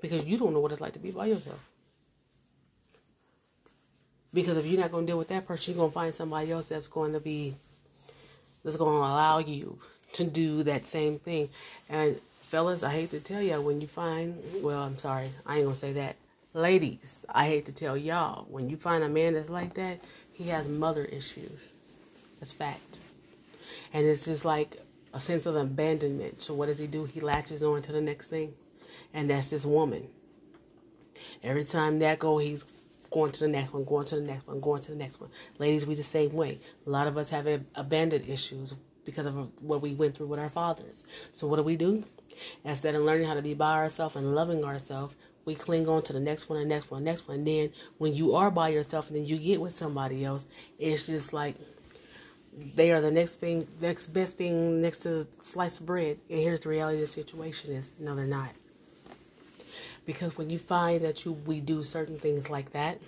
Because 0.00 0.24
you 0.24 0.38
don't 0.38 0.54
know 0.54 0.60
what 0.60 0.72
it's 0.72 0.80
like 0.80 0.94
to 0.94 0.98
be 0.98 1.10
by 1.10 1.26
yourself. 1.26 1.60
Because 4.32 4.56
if 4.56 4.64
you're 4.64 4.80
not 4.80 4.90
going 4.90 5.04
to 5.04 5.10
deal 5.10 5.18
with 5.18 5.28
that 5.28 5.46
person, 5.46 5.74
you're 5.74 5.80
going 5.80 5.90
to 5.90 5.94
find 5.94 6.14
somebody 6.14 6.50
else 6.50 6.70
that's 6.70 6.88
going 6.88 7.12
to 7.12 7.20
be, 7.20 7.56
that's 8.64 8.78
going 8.78 8.90
to 8.90 9.06
allow 9.06 9.36
you 9.36 9.78
to 10.14 10.24
do 10.24 10.62
that 10.62 10.86
same 10.86 11.18
thing. 11.18 11.50
And 11.90 12.18
fellas, 12.50 12.82
I 12.82 12.90
hate 12.90 13.10
to 13.10 13.20
tell 13.20 13.40
y'all 13.40 13.62
when 13.62 13.80
you 13.80 13.86
find, 13.86 14.36
well, 14.60 14.82
I'm 14.82 14.98
sorry, 14.98 15.30
I 15.46 15.58
ain't 15.58 15.68
to 15.68 15.74
say 15.76 15.92
that. 15.92 16.16
Ladies, 16.52 17.12
I 17.28 17.46
hate 17.46 17.66
to 17.66 17.72
tell 17.72 17.96
y'all, 17.96 18.44
when 18.50 18.68
you 18.68 18.76
find 18.76 19.04
a 19.04 19.08
man 19.08 19.34
that's 19.34 19.50
like 19.50 19.74
that, 19.74 20.00
he 20.32 20.48
has 20.48 20.66
mother 20.66 21.04
issues. 21.04 21.72
That's 22.40 22.52
fact. 22.52 22.98
And 23.92 24.04
it's 24.04 24.24
just 24.24 24.44
like 24.44 24.82
a 25.14 25.20
sense 25.20 25.46
of 25.46 25.54
abandonment. 25.54 26.42
So 26.42 26.52
what 26.52 26.66
does 26.66 26.78
he 26.78 26.88
do? 26.88 27.04
He 27.04 27.20
latches 27.20 27.62
on 27.62 27.82
to 27.82 27.92
the 27.92 28.00
next 28.00 28.30
thing. 28.30 28.52
And 29.14 29.30
that's 29.30 29.50
this 29.50 29.64
woman. 29.64 30.08
Every 31.44 31.62
time 31.62 32.00
that 32.00 32.18
go, 32.18 32.38
he's 32.38 32.64
going 33.12 33.30
to 33.30 33.40
the 33.44 33.48
next 33.48 33.72
one, 33.72 33.84
going 33.84 34.06
to 34.06 34.16
the 34.16 34.22
next 34.22 34.48
one, 34.48 34.58
going 34.58 34.82
to 34.82 34.90
the 34.90 34.98
next 34.98 35.20
one. 35.20 35.30
Ladies, 35.60 35.86
we 35.86 35.94
the 35.94 36.02
same 36.02 36.32
way. 36.32 36.58
A 36.84 36.90
lot 36.90 37.06
of 37.06 37.16
us 37.16 37.30
have 37.30 37.46
abandoned 37.76 38.28
issues 38.28 38.74
because 39.04 39.26
of 39.26 39.62
what 39.62 39.82
we 39.82 39.94
went 39.94 40.16
through 40.16 40.26
with 40.26 40.40
our 40.40 40.48
fathers. 40.48 41.04
So 41.36 41.46
what 41.46 41.56
do 41.56 41.62
we 41.62 41.76
do? 41.76 42.02
Instead 42.64 42.94
of 42.94 43.02
learning 43.02 43.26
how 43.26 43.34
to 43.34 43.42
be 43.42 43.54
by 43.54 43.74
ourselves 43.74 44.16
and 44.16 44.34
loving 44.34 44.64
ourselves, 44.64 45.14
we 45.44 45.54
cling 45.54 45.88
on 45.88 46.02
to 46.02 46.12
the 46.12 46.20
next 46.20 46.48
one, 46.48 46.58
the 46.58 46.64
next 46.64 46.90
one, 46.90 47.02
the 47.02 47.10
next 47.10 47.26
one. 47.26 47.38
And 47.38 47.46
then 47.46 47.72
when 47.98 48.14
you 48.14 48.34
are 48.34 48.50
by 48.50 48.68
yourself 48.68 49.08
and 49.08 49.16
then 49.16 49.24
you 49.24 49.38
get 49.38 49.60
with 49.60 49.76
somebody 49.76 50.24
else, 50.24 50.46
it's 50.78 51.06
just 51.06 51.32
like 51.32 51.56
they 52.74 52.90
are 52.90 53.00
the 53.00 53.10
next 53.10 53.40
thing, 53.40 53.66
next 53.80 54.08
best 54.08 54.36
thing 54.36 54.80
next 54.80 54.98
to 54.98 55.26
slice 55.40 55.80
of 55.80 55.86
bread. 55.86 56.18
And 56.28 56.40
here's 56.40 56.60
the 56.60 56.68
reality 56.68 56.96
of 56.96 57.02
the 57.02 57.06
situation 57.06 57.72
is 57.72 57.92
no, 57.98 58.14
they're 58.14 58.26
not. 58.26 58.50
Because 60.06 60.36
when 60.36 60.50
you 60.50 60.58
find 60.58 61.04
that 61.04 61.24
you 61.24 61.32
we 61.32 61.60
do 61.60 61.82
certain 61.82 62.16
things 62.16 62.50
like 62.50 62.72
that, 62.72 63.00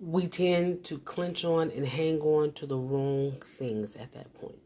we 0.00 0.26
tend 0.26 0.84
to 0.84 0.98
clench 0.98 1.44
on 1.44 1.70
and 1.70 1.86
hang 1.86 2.20
on 2.20 2.52
to 2.52 2.66
the 2.66 2.76
wrong 2.76 3.32
things 3.32 3.96
at 3.96 4.12
that 4.12 4.32
point. 4.34 4.58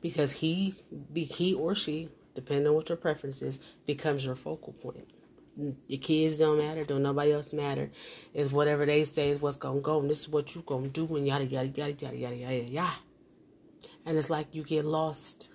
Because 0.00 0.32
he, 0.32 0.74
be 1.12 1.24
he 1.24 1.54
or 1.54 1.74
she, 1.74 2.08
depending 2.34 2.68
on 2.68 2.74
what 2.74 2.88
your 2.88 2.96
preference 2.96 3.42
is, 3.42 3.58
becomes 3.86 4.24
your 4.24 4.36
focal 4.36 4.72
point. 4.72 5.08
Your 5.86 6.00
kids 6.00 6.38
don't 6.38 6.58
matter, 6.58 6.82
don't 6.84 7.02
nobody 7.02 7.32
else 7.32 7.52
matter. 7.52 7.90
Is 8.32 8.52
whatever 8.52 8.86
they 8.86 9.04
say 9.04 9.30
is 9.30 9.40
what's 9.40 9.56
gonna 9.56 9.80
go, 9.80 10.00
and 10.00 10.08
this 10.08 10.20
is 10.20 10.28
what 10.28 10.54
you 10.54 10.62
gonna 10.62 10.88
do, 10.88 11.16
and 11.16 11.26
yada 11.26 11.44
yada 11.44 11.68
yada 11.68 11.92
yada 11.92 12.16
yada 12.16 12.36
yada 12.36 12.70
yada. 12.70 12.92
And 14.06 14.16
it's 14.16 14.30
like 14.30 14.54
you 14.54 14.62
get 14.62 14.84
lost 14.84 15.50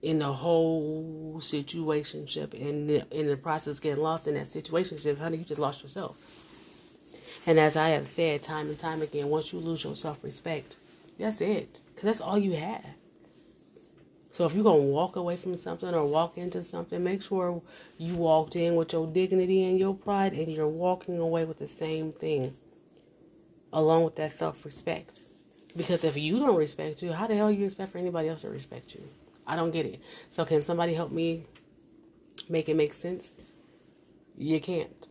in 0.00 0.18
the 0.20 0.32
whole 0.32 1.36
situationship, 1.38 2.54
and 2.54 2.90
in 2.90 3.26
the 3.28 3.36
process 3.36 3.78
getting 3.78 4.02
lost 4.02 4.26
in 4.26 4.34
that 4.34 4.46
situationship, 4.46 5.18
honey, 5.18 5.36
you 5.36 5.44
just 5.44 5.60
lost 5.60 5.82
yourself. 5.82 6.16
And 7.46 7.58
as 7.58 7.76
I 7.76 7.90
have 7.90 8.06
said 8.06 8.42
time 8.42 8.68
and 8.68 8.78
time 8.78 9.02
again, 9.02 9.28
once 9.28 9.52
you 9.52 9.58
lose 9.58 9.84
your 9.84 9.96
self 9.96 10.22
respect, 10.24 10.76
that's 11.18 11.40
it, 11.40 11.80
because 12.02 12.18
that's 12.18 12.28
all 12.28 12.36
you 12.36 12.56
have. 12.56 12.84
So 14.32 14.44
if 14.44 14.54
you're 14.54 14.64
going 14.64 14.80
to 14.80 14.88
walk 14.88 15.14
away 15.14 15.36
from 15.36 15.56
something 15.56 15.94
or 15.94 16.04
walk 16.04 16.36
into 16.36 16.60
something, 16.64 17.04
make 17.04 17.22
sure 17.22 17.62
you 17.96 18.16
walked 18.16 18.56
in 18.56 18.74
with 18.74 18.92
your 18.92 19.06
dignity 19.06 19.62
and 19.62 19.78
your 19.78 19.94
pride 19.94 20.32
and 20.32 20.48
you're 20.48 20.66
walking 20.66 21.20
away 21.20 21.44
with 21.44 21.60
the 21.60 21.68
same 21.68 22.10
thing 22.10 22.56
along 23.72 24.02
with 24.02 24.16
that 24.16 24.36
self-respect. 24.36 25.20
Because 25.76 26.02
if 26.02 26.16
you 26.16 26.40
don't 26.40 26.56
respect 26.56 27.02
you, 27.02 27.12
how 27.12 27.28
the 27.28 27.36
hell 27.36 27.52
you 27.52 27.64
expect 27.64 27.92
for 27.92 27.98
anybody 27.98 28.28
else 28.28 28.40
to 28.40 28.50
respect 28.50 28.96
you? 28.96 29.02
I 29.46 29.54
don't 29.54 29.70
get 29.70 29.86
it. 29.86 30.02
So 30.28 30.44
can 30.44 30.60
somebody 30.60 30.94
help 30.94 31.12
me 31.12 31.44
make 32.48 32.68
it 32.68 32.74
make 32.74 32.94
sense? 32.94 33.32
You 34.36 34.60
can't. 34.60 35.06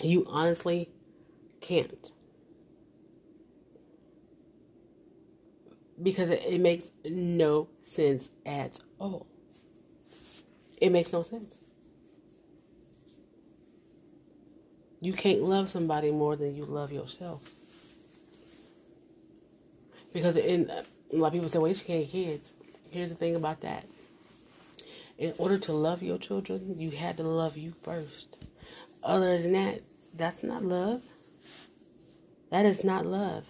You 0.00 0.26
honestly 0.28 0.90
can't. 1.60 2.12
Because 6.02 6.30
it, 6.30 6.44
it 6.46 6.60
makes 6.60 6.90
no 7.04 7.68
sense 7.82 8.28
at 8.44 8.78
all. 8.98 9.26
It 10.80 10.90
makes 10.90 11.12
no 11.12 11.22
sense. 11.22 11.60
You 15.00 15.12
can't 15.12 15.42
love 15.42 15.68
somebody 15.68 16.10
more 16.10 16.36
than 16.36 16.56
you 16.56 16.64
love 16.64 16.92
yourself. 16.92 17.42
Because 20.12 20.36
in 20.36 20.70
a 20.70 20.84
lot 21.16 21.28
of 21.28 21.32
people 21.34 21.48
say, 21.48 21.58
well, 21.58 21.72
she 21.72 21.84
can't 21.84 22.08
kids. 22.08 22.52
Here's 22.90 23.10
the 23.10 23.16
thing 23.16 23.36
about 23.36 23.60
that. 23.60 23.84
In 25.18 25.32
order 25.38 25.58
to 25.58 25.72
love 25.72 26.02
your 26.02 26.18
children, 26.18 26.74
you 26.78 26.90
had 26.90 27.16
to 27.18 27.22
love 27.22 27.56
you 27.56 27.74
first. 27.82 28.36
Other 29.02 29.38
than 29.38 29.52
that, 29.52 29.82
that's 30.14 30.42
not 30.42 30.64
love. 30.64 31.02
That 32.50 32.66
is 32.66 32.84
not 32.84 33.06
love. 33.06 33.44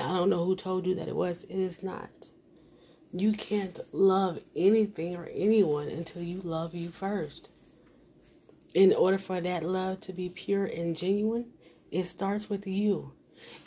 I 0.00 0.12
don't 0.12 0.30
know 0.30 0.44
who 0.44 0.56
told 0.56 0.86
you 0.86 0.94
that 0.96 1.08
it 1.08 1.16
was. 1.16 1.44
It 1.44 1.58
is 1.58 1.82
not. 1.82 2.28
You 3.12 3.32
can't 3.32 3.78
love 3.92 4.40
anything 4.56 5.16
or 5.16 5.28
anyone 5.34 5.88
until 5.88 6.22
you 6.22 6.40
love 6.40 6.74
you 6.74 6.90
first. 6.90 7.50
In 8.74 8.92
order 8.94 9.18
for 9.18 9.40
that 9.40 9.64
love 9.64 10.00
to 10.00 10.12
be 10.14 10.30
pure 10.30 10.64
and 10.64 10.96
genuine, 10.96 11.46
it 11.90 12.04
starts 12.04 12.48
with 12.48 12.66
you 12.66 13.12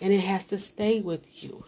and 0.01 0.11
it 0.11 0.21
has 0.21 0.45
to 0.47 0.57
stay 0.57 0.99
with 0.99 1.43
you. 1.43 1.63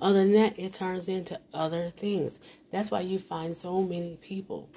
Other 0.00 0.20
than 0.24 0.32
that, 0.32 0.58
it 0.58 0.74
turns 0.74 1.08
into 1.08 1.40
other 1.54 1.90
things. 1.90 2.40
That's 2.70 2.90
why 2.90 3.00
you 3.00 3.18
find 3.18 3.56
so 3.56 3.82
many 3.82 4.16
people 4.20 4.68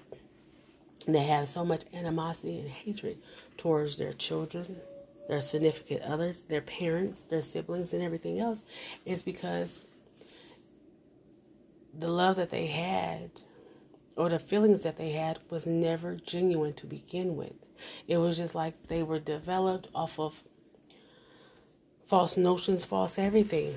that 1.07 1.19
have 1.19 1.47
so 1.47 1.65
much 1.65 1.83
animosity 1.93 2.59
and 2.59 2.69
hatred 2.69 3.17
towards 3.57 3.97
their 3.97 4.13
children, 4.13 4.77
their 5.29 5.39
significant 5.39 6.01
others, 6.01 6.41
their 6.49 6.59
parents, 6.59 7.21
their 7.21 7.39
siblings, 7.39 7.93
and 7.93 8.01
everything 8.01 8.39
else. 8.39 8.63
Is 9.05 9.21
because 9.21 9.83
the 11.97 12.07
love 12.07 12.37
that 12.37 12.49
they 12.49 12.65
had 12.65 13.29
or 14.15 14.27
the 14.27 14.39
feelings 14.39 14.81
that 14.81 14.97
they 14.97 15.11
had 15.11 15.37
was 15.51 15.67
never 15.67 16.15
genuine 16.15 16.73
to 16.73 16.87
begin 16.87 17.37
with. 17.37 17.53
It 18.07 18.17
was 18.17 18.37
just 18.37 18.55
like 18.55 18.87
they 18.87 19.03
were 19.03 19.19
developed 19.19 19.87
off 19.93 20.19
of 20.19 20.43
false 22.07 22.35
notions, 22.35 22.83
false 22.83 23.19
everything. 23.19 23.75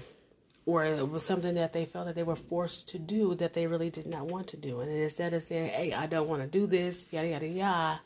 Or 0.65 0.85
it 0.85 1.11
was 1.11 1.23
something 1.23 1.55
that 1.57 1.75
they 1.75 1.85
felt 1.85 2.07
that 2.07 2.15
they 2.15 2.23
were 2.23 2.35
forced 2.35 2.89
to 2.89 2.99
do 2.99 3.35
that 3.35 3.53
they 3.53 3.67
really 3.67 3.91
did 3.91 4.07
not 4.07 4.27
want 4.27 4.47
to 4.49 4.57
do. 4.57 4.81
And 4.81 4.91
instead 4.91 5.35
of 5.35 5.43
saying, 5.43 5.69
hey, 5.69 5.93
I 5.93 6.07
don't 6.07 6.29
want 6.29 6.41
to 6.41 6.49
do 6.49 6.67
this, 6.67 7.07
yada, 7.11 7.29
yada, 7.29 7.47
yada, 7.47 8.01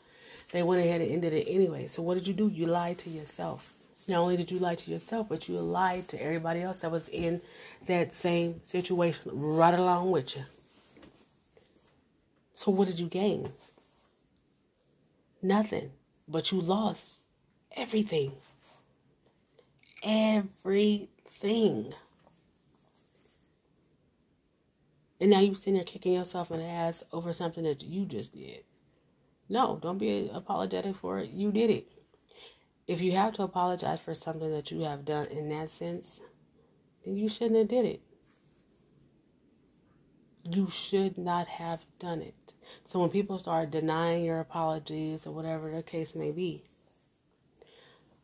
they 0.51 0.63
went 0.63 0.81
ahead 0.81 1.01
and 1.01 1.11
ended 1.11 1.33
it 1.33 1.45
anyway. 1.45 1.87
So 1.87 2.01
what 2.01 2.15
did 2.15 2.27
you 2.27 2.33
do? 2.33 2.47
You 2.47 2.65
lied 2.65 2.97
to 2.99 3.09
yourself. 3.09 3.73
Not 4.07 4.19
only 4.19 4.37
did 4.37 4.51
you 4.51 4.59
lie 4.59 4.75
to 4.75 4.91
yourself, 4.91 5.27
but 5.27 5.49
you 5.49 5.59
lied 5.59 6.07
to 6.09 6.21
everybody 6.21 6.61
else 6.61 6.79
that 6.79 6.91
was 6.91 7.09
in 7.09 7.41
that 7.87 8.13
same 8.13 8.63
situation 8.63 9.29
right 9.33 9.73
along 9.73 10.11
with 10.11 10.37
you. 10.37 10.45
So, 12.53 12.71
what 12.71 12.87
did 12.87 12.99
you 12.99 13.07
gain? 13.07 13.49
Nothing. 15.41 15.91
But 16.27 16.51
you 16.51 16.61
lost 16.61 17.19
everything. 17.75 18.31
Everything. 20.01 21.93
And 25.19 25.29
now 25.31 25.39
you're 25.39 25.55
sitting 25.55 25.73
there 25.75 25.83
kicking 25.83 26.13
yourself 26.13 26.49
in 26.49 26.59
the 26.59 26.65
ass 26.65 27.03
over 27.11 27.33
something 27.33 27.63
that 27.65 27.83
you 27.83 28.05
just 28.05 28.33
did. 28.33 28.63
No, 29.49 29.79
don't 29.81 29.97
be 29.97 30.29
apologetic 30.33 30.95
for 30.95 31.19
it. 31.19 31.31
You 31.31 31.51
did 31.51 31.69
it. 31.69 31.91
If 32.87 33.01
you 33.01 33.13
have 33.13 33.33
to 33.33 33.43
apologize 33.43 33.99
for 33.99 34.13
something 34.13 34.51
that 34.51 34.71
you 34.71 34.81
have 34.81 35.05
done 35.05 35.27
in 35.27 35.49
that 35.49 35.69
sense, 35.69 36.21
then 37.05 37.15
you 37.17 37.29
shouldn't 37.29 37.57
have 37.57 37.67
did 37.67 37.85
it. 37.85 38.01
You 40.43 40.69
should 40.69 41.17
not 41.17 41.47
have 41.47 41.81
done 41.99 42.21
it. 42.21 42.53
So 42.85 42.99
when 42.99 43.09
people 43.09 43.37
start 43.37 43.71
denying 43.71 44.23
your 44.23 44.39
apologies 44.39 45.27
or 45.27 45.33
whatever 45.33 45.69
the 45.69 45.83
case 45.83 46.15
may 46.15 46.31
be, 46.31 46.63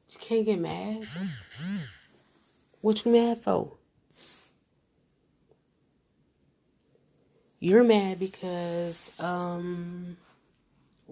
you 0.10 0.18
can't 0.20 0.46
get 0.46 0.60
mad. 0.60 1.06
What 2.80 3.04
you 3.06 3.12
mad 3.12 3.42
for? 3.42 3.74
You're 7.60 7.84
mad 7.84 8.20
because, 8.20 9.12
um, 9.20 10.18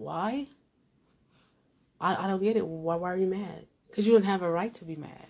why? 0.02 0.48
I, 2.00 2.16
I 2.16 2.28
don't 2.28 2.42
get 2.42 2.58
it. 2.58 2.66
Why, 2.66 2.96
why 2.96 3.14
are 3.14 3.18
you 3.18 3.28
mad? 3.28 3.68
Because 3.88 4.08
you 4.08 4.14
don't 4.14 4.24
have 4.24 4.42
a 4.42 4.50
right 4.50 4.74
to 4.76 4.86
be 4.86 4.96
mad. 4.96 5.28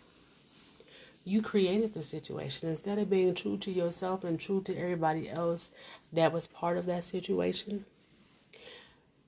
You 1.23 1.41
created 1.41 1.93
the 1.93 2.01
situation. 2.01 2.69
Instead 2.69 2.97
of 2.97 3.09
being 3.09 3.35
true 3.35 3.57
to 3.57 3.71
yourself 3.71 4.23
and 4.23 4.39
true 4.39 4.61
to 4.63 4.75
everybody 4.75 5.29
else 5.29 5.71
that 6.13 6.31
was 6.31 6.47
part 6.47 6.77
of 6.77 6.85
that 6.87 7.03
situation, 7.03 7.85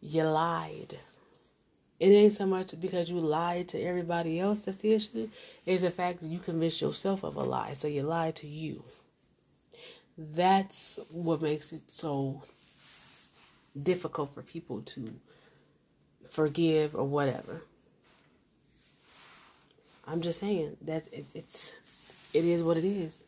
you 0.01 0.23
lied. 0.23 0.97
It 1.99 2.07
ain't 2.07 2.33
so 2.33 2.45
much 2.45 2.79
because 2.79 3.09
you 3.09 3.19
lied 3.19 3.67
to 3.69 3.81
everybody 3.81 4.39
else 4.39 4.59
that's 4.59 4.77
the 4.77 4.93
issue. 4.93 5.29
It's 5.65 5.83
the 5.83 5.91
fact 5.91 6.21
that 6.21 6.27
you 6.27 6.39
convinced 6.39 6.81
yourself 6.81 7.23
of 7.23 7.35
a 7.35 7.43
lie. 7.43 7.73
So 7.73 7.87
you 7.87 8.03
lied 8.03 8.35
to 8.37 8.47
you. 8.47 8.83
That's 10.17 10.99
what 11.09 11.41
makes 11.41 11.71
it 11.71 11.83
so 11.87 12.43
difficult 13.81 14.33
for 14.33 14.41
people 14.41 14.81
to 14.81 15.13
forgive 16.29 16.95
or 16.95 17.05
whatever. 17.05 17.63
I'm 20.07 20.21
just 20.21 20.39
saying 20.39 20.77
that 20.81 21.07
it, 21.13 21.25
it's 21.33 21.73
it 22.33 22.45
is 22.45 22.63
what 22.63 22.77
it 22.77 22.85
is. 22.85 23.23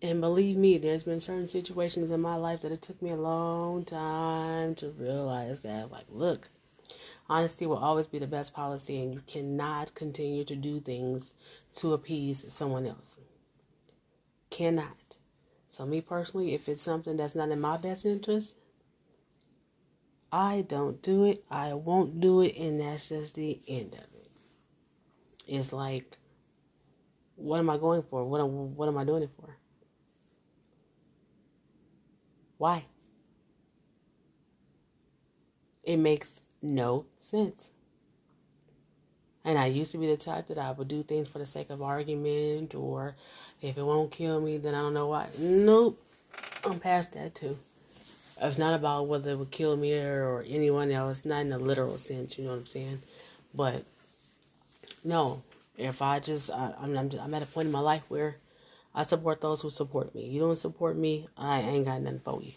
And 0.00 0.20
believe 0.20 0.56
me, 0.56 0.78
there's 0.78 1.04
been 1.04 1.20
certain 1.20 1.46
situations 1.46 2.10
in 2.10 2.20
my 2.20 2.34
life 2.34 2.62
that 2.62 2.72
it 2.72 2.82
took 2.82 3.00
me 3.00 3.10
a 3.10 3.16
long 3.16 3.84
time 3.84 4.74
to 4.76 4.90
realize 4.98 5.62
that, 5.62 5.92
like, 5.92 6.06
look, 6.10 6.48
honesty 7.28 7.66
will 7.66 7.76
always 7.76 8.08
be 8.08 8.18
the 8.18 8.26
best 8.26 8.52
policy, 8.52 9.00
and 9.00 9.14
you 9.14 9.22
cannot 9.28 9.94
continue 9.94 10.44
to 10.44 10.56
do 10.56 10.80
things 10.80 11.34
to 11.74 11.92
appease 11.92 12.44
someone 12.48 12.84
else. 12.84 13.16
Cannot. 14.50 15.18
So, 15.72 15.86
me 15.86 16.02
personally, 16.02 16.52
if 16.52 16.68
it's 16.68 16.82
something 16.82 17.16
that's 17.16 17.34
not 17.34 17.48
in 17.48 17.58
my 17.58 17.78
best 17.78 18.04
interest, 18.04 18.58
I 20.30 20.66
don't 20.68 21.00
do 21.00 21.24
it. 21.24 21.46
I 21.50 21.72
won't 21.72 22.20
do 22.20 22.42
it, 22.42 22.58
and 22.58 22.78
that's 22.78 23.08
just 23.08 23.36
the 23.36 23.58
end 23.66 23.94
of 23.94 24.00
it. 24.00 24.28
It's 25.46 25.72
like, 25.72 26.18
what 27.36 27.58
am 27.58 27.70
I 27.70 27.78
going 27.78 28.02
for? 28.02 28.22
What 28.22 28.46
what 28.46 28.86
am 28.86 28.98
I 28.98 29.04
doing 29.04 29.22
it 29.22 29.30
for? 29.40 29.56
Why? 32.58 32.84
It 35.82 35.96
makes 35.96 36.34
no 36.60 37.06
sense. 37.18 37.71
And 39.44 39.58
I 39.58 39.66
used 39.66 39.92
to 39.92 39.98
be 39.98 40.06
the 40.06 40.16
type 40.16 40.46
that 40.46 40.58
I 40.58 40.70
would 40.70 40.88
do 40.88 41.02
things 41.02 41.28
for 41.28 41.38
the 41.38 41.46
sake 41.46 41.70
of 41.70 41.82
argument 41.82 42.74
or 42.74 43.16
if 43.60 43.76
it 43.76 43.82
won't 43.82 44.12
kill 44.12 44.40
me, 44.40 44.58
then 44.58 44.74
I 44.74 44.80
don't 44.80 44.94
know 44.94 45.08
why. 45.08 45.28
Nope. 45.38 46.00
I'm 46.64 46.78
past 46.78 47.12
that 47.12 47.34
too. 47.34 47.58
It's 48.40 48.58
not 48.58 48.74
about 48.74 49.06
whether 49.06 49.30
it 49.30 49.38
would 49.38 49.50
kill 49.50 49.76
me 49.76 49.94
or 49.94 50.44
anyone 50.48 50.90
else, 50.90 51.24
not 51.24 51.42
in 51.42 51.52
a 51.52 51.58
literal 51.58 51.98
sense, 51.98 52.38
you 52.38 52.44
know 52.44 52.50
what 52.50 52.60
I'm 52.60 52.66
saying? 52.66 53.02
But 53.54 53.84
no, 55.04 55.42
if 55.76 56.02
I 56.02 56.18
just, 56.18 56.50
I, 56.50 56.74
am 56.82 56.96
I'm, 56.96 57.10
I'm 57.20 57.34
at 57.34 57.42
a 57.42 57.46
point 57.46 57.66
in 57.66 57.72
my 57.72 57.80
life 57.80 58.02
where 58.08 58.36
I 58.94 59.04
support 59.04 59.40
those 59.40 59.60
who 59.60 59.70
support 59.70 60.14
me. 60.14 60.26
You 60.26 60.40
don't 60.40 60.56
support 60.56 60.96
me, 60.96 61.28
I 61.36 61.60
ain't 61.60 61.84
got 61.84 62.00
nothing 62.02 62.20
for 62.20 62.42
you. 62.42 62.52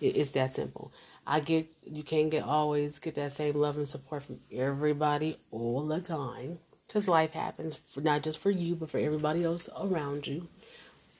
It's 0.00 0.30
that 0.30 0.54
simple. 0.54 0.92
I 1.26 1.40
get 1.40 1.66
you 1.90 2.02
can't 2.02 2.30
get 2.30 2.44
always 2.44 2.98
get 2.98 3.14
that 3.14 3.32
same 3.32 3.54
love 3.54 3.76
and 3.76 3.88
support 3.88 4.24
from 4.24 4.40
everybody 4.52 5.38
all 5.50 5.86
the 5.86 6.00
time 6.00 6.58
because 6.86 7.08
life 7.08 7.32
happens 7.32 7.76
for, 7.76 8.00
not 8.00 8.22
just 8.22 8.38
for 8.38 8.50
you 8.50 8.74
but 8.74 8.90
for 8.90 8.98
everybody 8.98 9.42
else 9.44 9.68
around 9.80 10.26
you. 10.26 10.48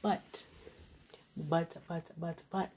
But, 0.02 0.44
but, 1.34 1.74
but, 1.88 2.04
but, 2.18 2.42
but, 2.50 2.70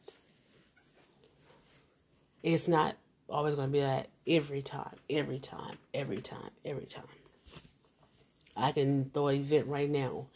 it's 2.41 2.69
not 2.69 2.95
always 3.27 3.55
going 3.55 3.67
to 3.67 3.73
be 3.73 3.81
that 3.81 4.07
every 4.25 4.61
time, 4.61 4.95
every 5.09 5.39
time, 5.39 5.77
every 5.93 6.21
time, 6.21 6.51
every 6.63 6.85
time. 6.85 7.03
I 8.55 8.71
can 8.71 9.09
throw 9.13 9.27
an 9.27 9.35
event 9.35 9.67
right 9.67 9.89
now 9.89 10.27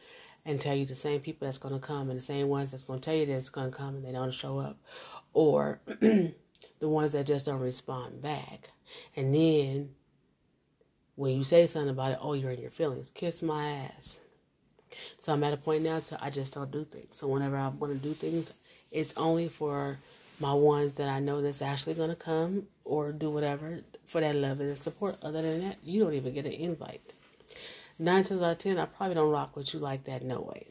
and 0.45 0.60
tell 0.60 0.75
you 0.75 0.86
the 0.86 0.95
same 0.95 1.21
people 1.21 1.47
that's 1.47 1.58
going 1.58 1.73
to 1.73 1.80
come 1.80 2.10
and 2.10 2.19
the 2.19 2.23
same 2.23 2.49
ones 2.49 2.71
that's 2.71 2.84
going 2.84 2.99
to 2.99 3.06
tell 3.06 3.15
you 3.15 3.25
that's 3.25 3.49
going 3.49 3.71
to 3.71 3.77
come 3.77 3.95
and 3.95 4.04
they 4.04 4.12
don't 4.12 4.34
show 4.34 4.60
up 4.60 4.77
or 5.34 5.80
the 6.81 6.89
ones 6.89 7.13
that 7.13 7.25
just 7.25 7.45
don't 7.45 7.61
respond 7.61 8.21
back 8.21 8.69
and 9.15 9.33
then 9.33 9.89
when 11.15 11.37
you 11.37 11.43
say 11.43 11.65
something 11.65 11.89
about 11.89 12.11
it 12.11 12.19
oh 12.21 12.33
you're 12.33 12.51
in 12.51 12.59
your 12.59 12.69
feelings 12.69 13.11
kiss 13.11 13.41
my 13.41 13.69
ass 13.69 14.19
so 15.21 15.31
i'm 15.31 15.43
at 15.45 15.53
a 15.53 15.57
point 15.57 15.83
now 15.83 15.99
to 15.99 16.21
i 16.21 16.29
just 16.29 16.53
don't 16.53 16.71
do 16.71 16.83
things 16.83 17.15
so 17.15 17.27
whenever 17.27 17.55
i 17.55 17.69
want 17.69 17.93
to 17.93 17.99
do 17.99 18.13
things 18.13 18.51
it's 18.91 19.13
only 19.15 19.47
for 19.47 19.97
my 20.41 20.53
ones 20.53 20.95
that 20.95 21.07
i 21.07 21.19
know 21.19 21.41
that's 21.41 21.61
actually 21.61 21.95
to 21.95 22.15
come 22.15 22.67
or 22.83 23.13
do 23.13 23.29
whatever 23.29 23.79
for 24.05 24.19
that 24.19 24.35
love 24.35 24.59
and 24.59 24.77
support 24.77 25.15
other 25.21 25.41
than 25.41 25.61
that 25.61 25.77
you 25.85 26.03
don't 26.03 26.13
even 26.13 26.33
get 26.33 26.45
an 26.45 26.51
invite 26.51 27.13
nine 28.01 28.23
times 28.23 28.41
out 28.41 28.51
of 28.51 28.57
ten, 28.57 28.79
I 28.79 28.85
probably 28.85 29.15
don't 29.15 29.31
rock 29.31 29.55
with 29.55 29.73
you 29.73 29.79
like 29.79 30.05
that. 30.05 30.23
No 30.23 30.41
way. 30.41 30.67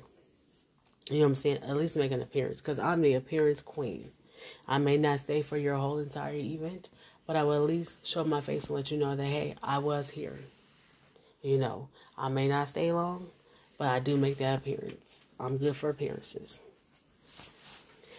You 1.08 1.18
know 1.18 1.22
what 1.22 1.28
I'm 1.28 1.34
saying? 1.36 1.58
At 1.62 1.76
least 1.76 1.96
make 1.96 2.12
an 2.12 2.22
appearance 2.22 2.60
because 2.60 2.78
I'm 2.78 3.00
the 3.00 3.14
appearance 3.14 3.62
queen. 3.62 4.10
I 4.66 4.78
may 4.78 4.96
not 4.96 5.20
stay 5.20 5.42
for 5.42 5.56
your 5.56 5.76
whole 5.76 5.98
entire 5.98 6.34
event, 6.34 6.88
but 7.26 7.36
I 7.36 7.42
will 7.42 7.54
at 7.54 7.68
least 7.68 8.06
show 8.06 8.24
my 8.24 8.40
face 8.40 8.66
and 8.66 8.76
let 8.76 8.90
you 8.90 8.98
know 8.98 9.14
that 9.16 9.24
hey, 9.24 9.54
I 9.62 9.78
was 9.78 10.10
here. 10.10 10.40
You 11.42 11.58
know, 11.58 11.88
I 12.18 12.28
may 12.28 12.48
not 12.48 12.68
stay 12.68 12.92
long, 12.92 13.28
but 13.78 13.88
I 13.88 13.98
do 13.98 14.16
make 14.16 14.36
that 14.38 14.58
appearance. 14.58 15.20
I'm 15.38 15.56
good 15.56 15.76
for 15.76 15.88
appearances. 15.88 16.60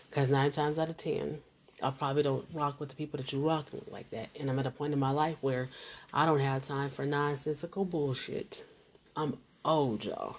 Because 0.09 0.29
nine 0.29 0.51
times 0.51 0.79
out 0.79 0.89
of 0.89 0.97
ten, 0.97 1.39
I 1.83 1.91
probably 1.91 2.23
don't 2.23 2.45
rock 2.53 2.79
with 2.79 2.89
the 2.89 2.95
people 2.95 3.17
that 3.17 3.31
you 3.31 3.47
rock 3.47 3.67
with 3.71 3.87
like 3.89 4.09
that. 4.11 4.29
And 4.39 4.49
I'm 4.49 4.59
at 4.59 4.67
a 4.67 4.71
point 4.71 4.93
in 4.93 4.99
my 4.99 5.11
life 5.11 5.37
where 5.41 5.69
I 6.13 6.25
don't 6.25 6.39
have 6.39 6.67
time 6.67 6.89
for 6.89 7.05
nonsensical 7.05 7.85
bullshit. 7.85 8.65
I'm 9.15 9.37
old, 9.63 10.05
y'all. 10.05 10.37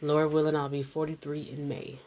Lord 0.00 0.32
willing, 0.32 0.56
I'll 0.56 0.68
be 0.68 0.82
43 0.82 1.40
in 1.40 1.68
May. 1.68 1.98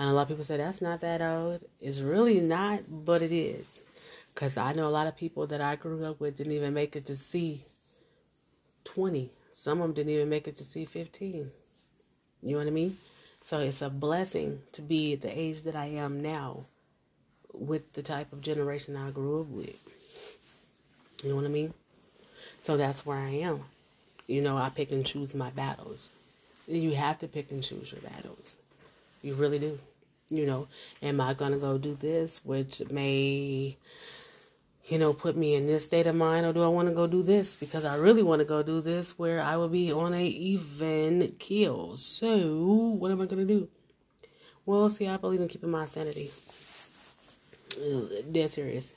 And 0.00 0.08
a 0.08 0.14
lot 0.14 0.22
of 0.22 0.28
people 0.28 0.44
say 0.44 0.56
that's 0.56 0.80
not 0.80 1.02
that 1.02 1.20
old. 1.20 1.62
It's 1.78 2.00
really 2.00 2.40
not, 2.40 3.04
but 3.04 3.20
it 3.20 3.32
is. 3.32 3.68
Because 4.32 4.56
I 4.56 4.72
know 4.72 4.86
a 4.86 4.88
lot 4.88 5.06
of 5.06 5.14
people 5.14 5.46
that 5.48 5.60
I 5.60 5.76
grew 5.76 6.06
up 6.06 6.20
with 6.20 6.38
didn't 6.38 6.54
even 6.54 6.72
make 6.72 6.96
it 6.96 7.04
to 7.04 7.16
see 7.16 7.66
20. 8.84 9.28
Some 9.52 9.82
of 9.82 9.88
them 9.88 9.92
didn't 9.92 10.14
even 10.14 10.30
make 10.30 10.48
it 10.48 10.56
to 10.56 10.64
see 10.64 10.86
15. 10.86 11.50
You 12.42 12.50
know 12.50 12.56
what 12.56 12.66
I 12.66 12.70
mean? 12.70 12.96
So 13.44 13.58
it's 13.58 13.82
a 13.82 13.90
blessing 13.90 14.62
to 14.72 14.80
be 14.80 15.12
at 15.12 15.20
the 15.20 15.38
age 15.38 15.64
that 15.64 15.76
I 15.76 15.88
am 15.88 16.22
now 16.22 16.64
with 17.52 17.92
the 17.92 18.02
type 18.02 18.32
of 18.32 18.40
generation 18.40 18.96
I 18.96 19.10
grew 19.10 19.42
up 19.42 19.48
with. 19.48 19.78
You 21.22 21.28
know 21.28 21.36
what 21.36 21.44
I 21.44 21.48
mean? 21.48 21.74
So 22.62 22.78
that's 22.78 23.04
where 23.04 23.18
I 23.18 23.32
am. 23.32 23.64
You 24.26 24.40
know, 24.40 24.56
I 24.56 24.70
pick 24.70 24.92
and 24.92 25.04
choose 25.04 25.34
my 25.34 25.50
battles. 25.50 26.10
You 26.66 26.94
have 26.94 27.18
to 27.18 27.28
pick 27.28 27.50
and 27.50 27.62
choose 27.62 27.92
your 27.92 28.00
battles. 28.00 28.56
You 29.22 29.34
really 29.34 29.58
do. 29.58 29.78
You 30.30 30.46
know, 30.46 30.68
am 31.02 31.20
I 31.20 31.34
going 31.34 31.52
to 31.52 31.58
go 31.58 31.76
do 31.76 31.94
this, 31.94 32.40
which 32.44 32.82
may, 32.90 33.76
you 34.88 34.98
know, 34.98 35.12
put 35.12 35.36
me 35.36 35.54
in 35.54 35.66
this 35.66 35.84
state 35.84 36.06
of 36.06 36.14
mind, 36.14 36.46
or 36.46 36.52
do 36.52 36.62
I 36.62 36.68
want 36.68 36.88
to 36.88 36.94
go 36.94 37.08
do 37.08 37.22
this 37.22 37.56
because 37.56 37.84
I 37.84 37.96
really 37.96 38.22
want 38.22 38.38
to 38.38 38.44
go 38.44 38.62
do 38.62 38.80
this 38.80 39.18
where 39.18 39.42
I 39.42 39.56
will 39.56 39.68
be 39.68 39.92
on 39.92 40.14
a 40.14 40.24
even 40.24 41.34
keel? 41.40 41.96
So, 41.96 42.36
what 42.98 43.10
am 43.10 43.20
I 43.20 43.26
going 43.26 43.46
to 43.46 43.54
do? 43.54 43.68
Well, 44.64 44.88
see, 44.88 45.08
I 45.08 45.16
believe 45.16 45.40
in 45.40 45.48
keeping 45.48 45.70
my 45.70 45.86
sanity. 45.86 46.30
Dead 48.30 48.50
serious. 48.50 48.94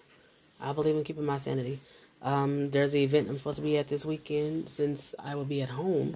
I 0.62 0.72
believe 0.72 0.96
in 0.96 1.04
keeping 1.04 1.26
my 1.26 1.40
sanity. 1.40 1.80
Um, 2.22 2.70
there's 2.70 2.94
an 2.94 3.00
event 3.00 3.30
I'm 3.30 3.38
supposed 3.38 3.58
to 3.58 3.64
be 3.64 3.78
at 3.78 3.88
this 3.88 4.06
weekend 4.06 4.70
since 4.70 5.16
I 5.20 5.36
will 5.36 5.46
be 5.46 5.62
at 5.62 5.70
home. 5.70 6.16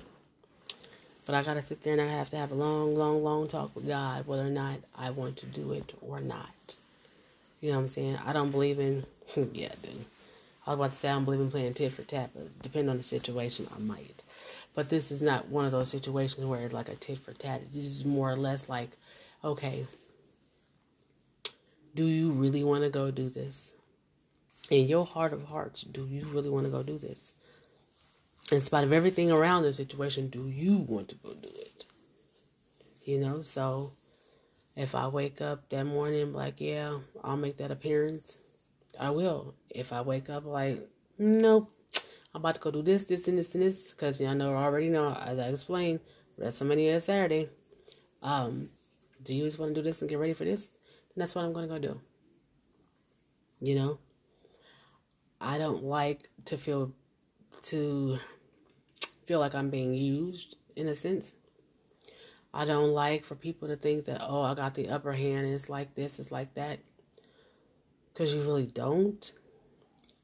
But 1.27 1.35
I 1.35 1.43
gotta 1.43 1.61
sit 1.61 1.81
there 1.81 1.93
and 1.93 2.01
I 2.01 2.07
have 2.07 2.29
to 2.29 2.37
have 2.37 2.51
a 2.51 2.55
long, 2.55 2.95
long, 2.95 3.23
long 3.23 3.47
talk 3.47 3.75
with 3.75 3.85
God 3.85 4.25
whether 4.25 4.47
or 4.47 4.49
not 4.49 4.77
I 4.97 5.11
want 5.11 5.37
to 5.37 5.45
do 5.45 5.73
it 5.73 5.93
or 6.01 6.19
not. 6.19 6.77
You 7.61 7.69
know 7.69 7.77
what 7.77 7.83
I'm 7.83 7.89
saying? 7.89 8.17
I 8.25 8.33
don't 8.33 8.49
believe 8.49 8.79
in 8.79 9.05
yeah, 9.53 9.73
dude. 9.83 10.05
I 10.65 10.71
was 10.71 10.79
about 10.79 10.89
to 10.91 10.95
say 10.95 11.09
I 11.09 11.13
don't 11.13 11.25
believe 11.25 11.41
in 11.41 11.51
playing 11.51 11.75
tit 11.75 11.91
for 11.91 12.01
tat, 12.01 12.31
but 12.33 12.63
depending 12.63 12.89
on 12.89 12.97
the 12.97 13.03
situation, 13.03 13.67
I 13.75 13.79
might. 13.79 14.23
But 14.73 14.89
this 14.89 15.11
is 15.11 15.21
not 15.21 15.49
one 15.49 15.65
of 15.65 15.71
those 15.71 15.89
situations 15.89 16.45
where 16.47 16.61
it's 16.61 16.73
like 16.73 16.89
a 16.89 16.95
tit 16.95 17.19
for 17.19 17.33
tat. 17.33 17.61
This 17.61 17.85
is 17.85 18.05
more 18.05 18.31
or 18.31 18.35
less 18.35 18.67
like, 18.67 18.89
okay, 19.43 19.85
do 21.93 22.05
you 22.05 22.31
really 22.31 22.63
want 22.63 22.83
to 22.83 22.89
go 22.89 23.11
do 23.11 23.29
this? 23.29 23.73
in 24.69 24.87
your 24.87 25.05
heart 25.05 25.33
of 25.33 25.45
hearts, 25.45 25.81
do 25.83 26.05
you 26.05 26.25
really 26.27 26.49
want 26.49 26.65
to 26.65 26.71
go 26.71 26.83
do 26.83 26.97
this? 26.97 27.33
In 28.51 28.61
spite 28.61 28.85
of 28.85 28.93
everything 28.93 29.31
around 29.31 29.63
the 29.63 29.73
situation, 29.73 30.29
do 30.29 30.47
you 30.47 30.77
want 30.77 31.09
to 31.09 31.15
go 31.15 31.33
do 31.33 31.49
it? 31.49 31.85
You 33.03 33.19
know, 33.19 33.41
so 33.41 33.93
if 34.75 34.95
I 34.95 35.07
wake 35.07 35.41
up 35.41 35.69
that 35.69 35.83
morning 35.85 36.33
like, 36.33 36.61
yeah, 36.61 36.99
I'll 37.23 37.35
make 37.35 37.57
that 37.57 37.71
appearance, 37.71 38.37
I 38.99 39.09
will. 39.09 39.55
If 39.69 39.91
I 39.91 40.01
wake 40.01 40.29
up 40.29 40.45
like, 40.45 40.87
nope, 41.17 41.71
I'm 42.33 42.41
about 42.41 42.55
to 42.55 42.61
go 42.61 42.71
do 42.71 42.81
this, 42.81 43.03
this, 43.03 43.27
and 43.27 43.37
this, 43.37 43.53
and 43.53 43.63
this, 43.63 43.91
because 43.91 44.19
y'all 44.19 44.35
know, 44.35 44.55
already 44.55 44.89
know, 44.89 45.13
as 45.13 45.39
I 45.39 45.49
explained, 45.49 45.99
WrestleMania 46.39 46.93
is 46.93 47.03
Saturday. 47.03 47.49
Um, 48.21 48.69
Do 49.23 49.35
you 49.35 49.43
just 49.43 49.59
want 49.59 49.75
to 49.75 49.81
do 49.81 49.83
this 49.83 50.01
and 50.01 50.09
get 50.09 50.19
ready 50.19 50.33
for 50.33 50.45
this? 50.45 50.67
That's 51.15 51.35
what 51.35 51.43
I'm 51.43 51.53
going 51.53 51.67
to 51.67 51.73
go 51.73 51.79
do. 51.79 51.99
You 53.59 53.75
know? 53.75 53.99
I 55.41 55.57
don't 55.57 55.83
like 55.83 56.29
to 56.45 56.57
feel 56.57 56.93
to 57.63 58.19
feel 59.27 59.39
like 59.39 59.53
I'm 59.53 59.69
being 59.69 59.93
used 59.93 60.55
in 60.75 60.87
a 60.87 60.95
sense. 60.95 61.33
I 62.53 62.65
don't 62.65 62.91
like 62.91 63.25
for 63.25 63.35
people 63.35 63.67
to 63.67 63.75
think 63.75 64.05
that, 64.05 64.21
oh, 64.21 64.41
I 64.41 64.55
got 64.55 64.73
the 64.73 64.89
upper 64.89 65.11
hand, 65.11 65.45
it's 65.45 65.69
like 65.69 65.93
this, 65.93 66.17
it's 66.17 66.31
like 66.31 66.55
that. 66.55 66.79
Because 68.11 68.33
you 68.33 68.41
really 68.41 68.65
don't. 68.65 69.31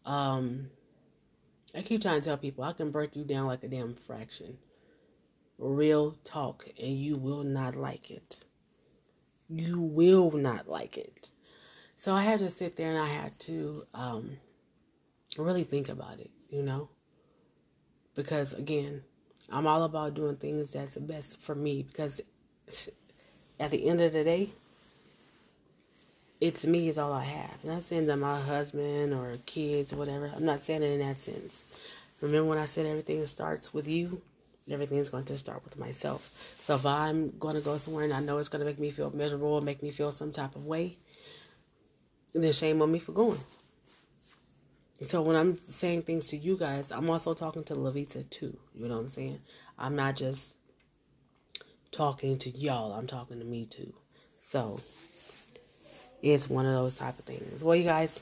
Um, 0.05 0.71
I 1.75 1.81
keep 1.81 2.01
trying 2.01 2.21
to 2.21 2.25
tell 2.25 2.37
people 2.37 2.63
I 2.63 2.73
can 2.73 2.91
break 2.91 3.15
you 3.15 3.23
down 3.23 3.45
like 3.45 3.63
a 3.63 3.67
damn 3.67 3.93
fraction. 3.93 4.57
Real 5.59 6.17
talk, 6.23 6.65
and 6.81 6.97
you 6.97 7.17
will 7.17 7.43
not 7.43 7.75
like 7.75 8.09
it. 8.09 8.45
You 9.49 9.79
will 9.79 10.31
not 10.31 10.67
like 10.67 10.97
it. 10.97 11.29
So 11.97 12.13
I 12.13 12.23
had 12.23 12.39
to 12.39 12.49
sit 12.49 12.77
there 12.77 12.89
and 12.89 12.97
I 12.99 13.07
had 13.07 13.37
to 13.41 13.85
um, 13.93 14.37
really 15.37 15.63
think 15.63 15.89
about 15.89 16.19
it, 16.19 16.31
you 16.49 16.63
know? 16.63 16.89
Because 18.15 18.53
again, 18.53 19.03
I'm 19.51 19.67
all 19.67 19.83
about 19.83 20.13
doing 20.13 20.35
things 20.35 20.73
that's 20.73 20.93
the 20.93 20.99
best 20.99 21.39
for 21.39 21.55
me 21.55 21.83
because 21.83 22.21
at 23.59 23.71
the 23.71 23.87
end 23.87 24.01
of 24.01 24.13
the 24.13 24.23
day, 24.23 24.49
it's 26.41 26.65
me 26.65 26.89
is 26.89 26.97
all 26.97 27.13
I 27.13 27.23
have. 27.23 27.51
I'm 27.63 27.69
not 27.69 27.83
saying 27.83 28.07
that 28.07 28.17
my 28.17 28.39
husband 28.39 29.13
or 29.13 29.37
kids 29.45 29.93
or 29.93 29.97
whatever. 29.97 30.31
I'm 30.35 30.45
not 30.45 30.65
saying 30.65 30.83
it 30.83 30.91
in 30.91 30.99
that 30.99 31.21
sense. 31.21 31.63
Remember 32.21 32.49
when 32.49 32.57
I 32.57 32.65
said 32.65 32.85
everything 32.85 33.25
starts 33.27 33.73
with 33.73 33.87
you? 33.87 34.21
Everything's 34.69 35.09
going 35.09 35.25
to 35.25 35.37
start 35.37 35.63
with 35.63 35.77
myself. 35.77 36.55
So 36.61 36.75
if 36.75 36.85
I'm 36.85 37.37
going 37.37 37.55
to 37.55 37.61
go 37.61 37.77
somewhere 37.77 38.05
and 38.05 38.13
I 38.13 38.21
know 38.21 38.37
it's 38.37 38.49
going 38.49 38.61
to 38.61 38.65
make 38.65 38.79
me 38.79 38.91
feel 38.91 39.11
miserable 39.11 39.59
make 39.61 39.83
me 39.83 39.91
feel 39.91 40.11
some 40.11 40.31
type 40.31 40.55
of 40.55 40.65
way, 40.65 40.97
then 42.33 42.51
shame 42.51 42.81
on 42.81 42.91
me 42.91 42.99
for 42.99 43.11
going. 43.11 43.39
So 45.03 45.21
when 45.21 45.35
I'm 45.35 45.59
saying 45.69 46.03
things 46.03 46.27
to 46.27 46.37
you 46.37 46.57
guys, 46.57 46.91
I'm 46.91 47.09
also 47.09 47.33
talking 47.33 47.63
to 47.65 47.75
Lavita 47.75 48.29
too. 48.29 48.57
You 48.73 48.87
know 48.87 48.95
what 48.95 49.01
I'm 49.01 49.09
saying? 49.09 49.39
I'm 49.77 49.95
not 49.95 50.15
just 50.15 50.55
talking 51.91 52.37
to 52.37 52.49
y'all. 52.49 52.93
I'm 52.93 53.07
talking 53.07 53.39
to 53.39 53.45
me 53.45 53.65
too. 53.65 53.93
So 54.37 54.79
it's 56.21 56.49
one 56.49 56.65
of 56.65 56.73
those 56.73 56.95
type 56.95 57.19
of 57.19 57.25
things. 57.25 57.63
Well, 57.63 57.75
you 57.75 57.83
guys, 57.83 58.21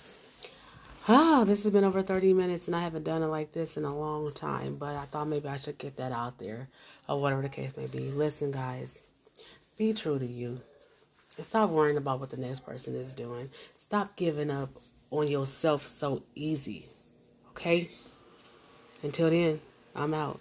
ah, 1.08 1.44
this 1.46 1.64
has 1.64 1.72
been 1.72 1.84
over 1.84 2.02
30 2.02 2.34
minutes 2.34 2.68
and 2.68 2.76
I 2.76 2.82
haven't 2.82 3.04
done 3.04 3.22
it 3.22 3.28
like 3.28 3.52
this 3.52 3.78
in 3.78 3.86
a 3.86 3.96
long 3.96 4.32
time, 4.34 4.76
but 4.76 4.96
I 4.96 5.06
thought 5.06 5.28
maybe 5.28 5.48
I 5.48 5.58
should 5.58 5.78
get 5.78 5.98
that 5.98 6.12
out 6.12 6.40
there 6.40 6.68
or 7.08 7.22
whatever 7.22 7.42
the 7.42 7.50
case 7.50 7.78
may 7.78 7.88
be. 7.88 8.10
Listen, 8.10 8.52
guys, 8.52 8.88
be 9.78 9.94
true 9.94 10.18
to 10.18 10.26
you. 10.26 10.62
Stop 11.42 11.70
worrying 11.70 11.98
about 11.98 12.20
what 12.20 12.30
the 12.30 12.38
next 12.38 12.66
person 12.66 12.96
is 12.96 13.14
doing. 13.14 13.50
Stop 13.78 14.16
giving 14.16 14.52
up 14.52 14.70
on 15.12 15.28
yourself 15.28 15.86
so 15.86 16.24
easy. 16.34 16.88
Okay? 17.50 17.90
Until 19.04 19.30
then, 19.30 19.62
I'm 19.96 20.14
out. 20.14 20.40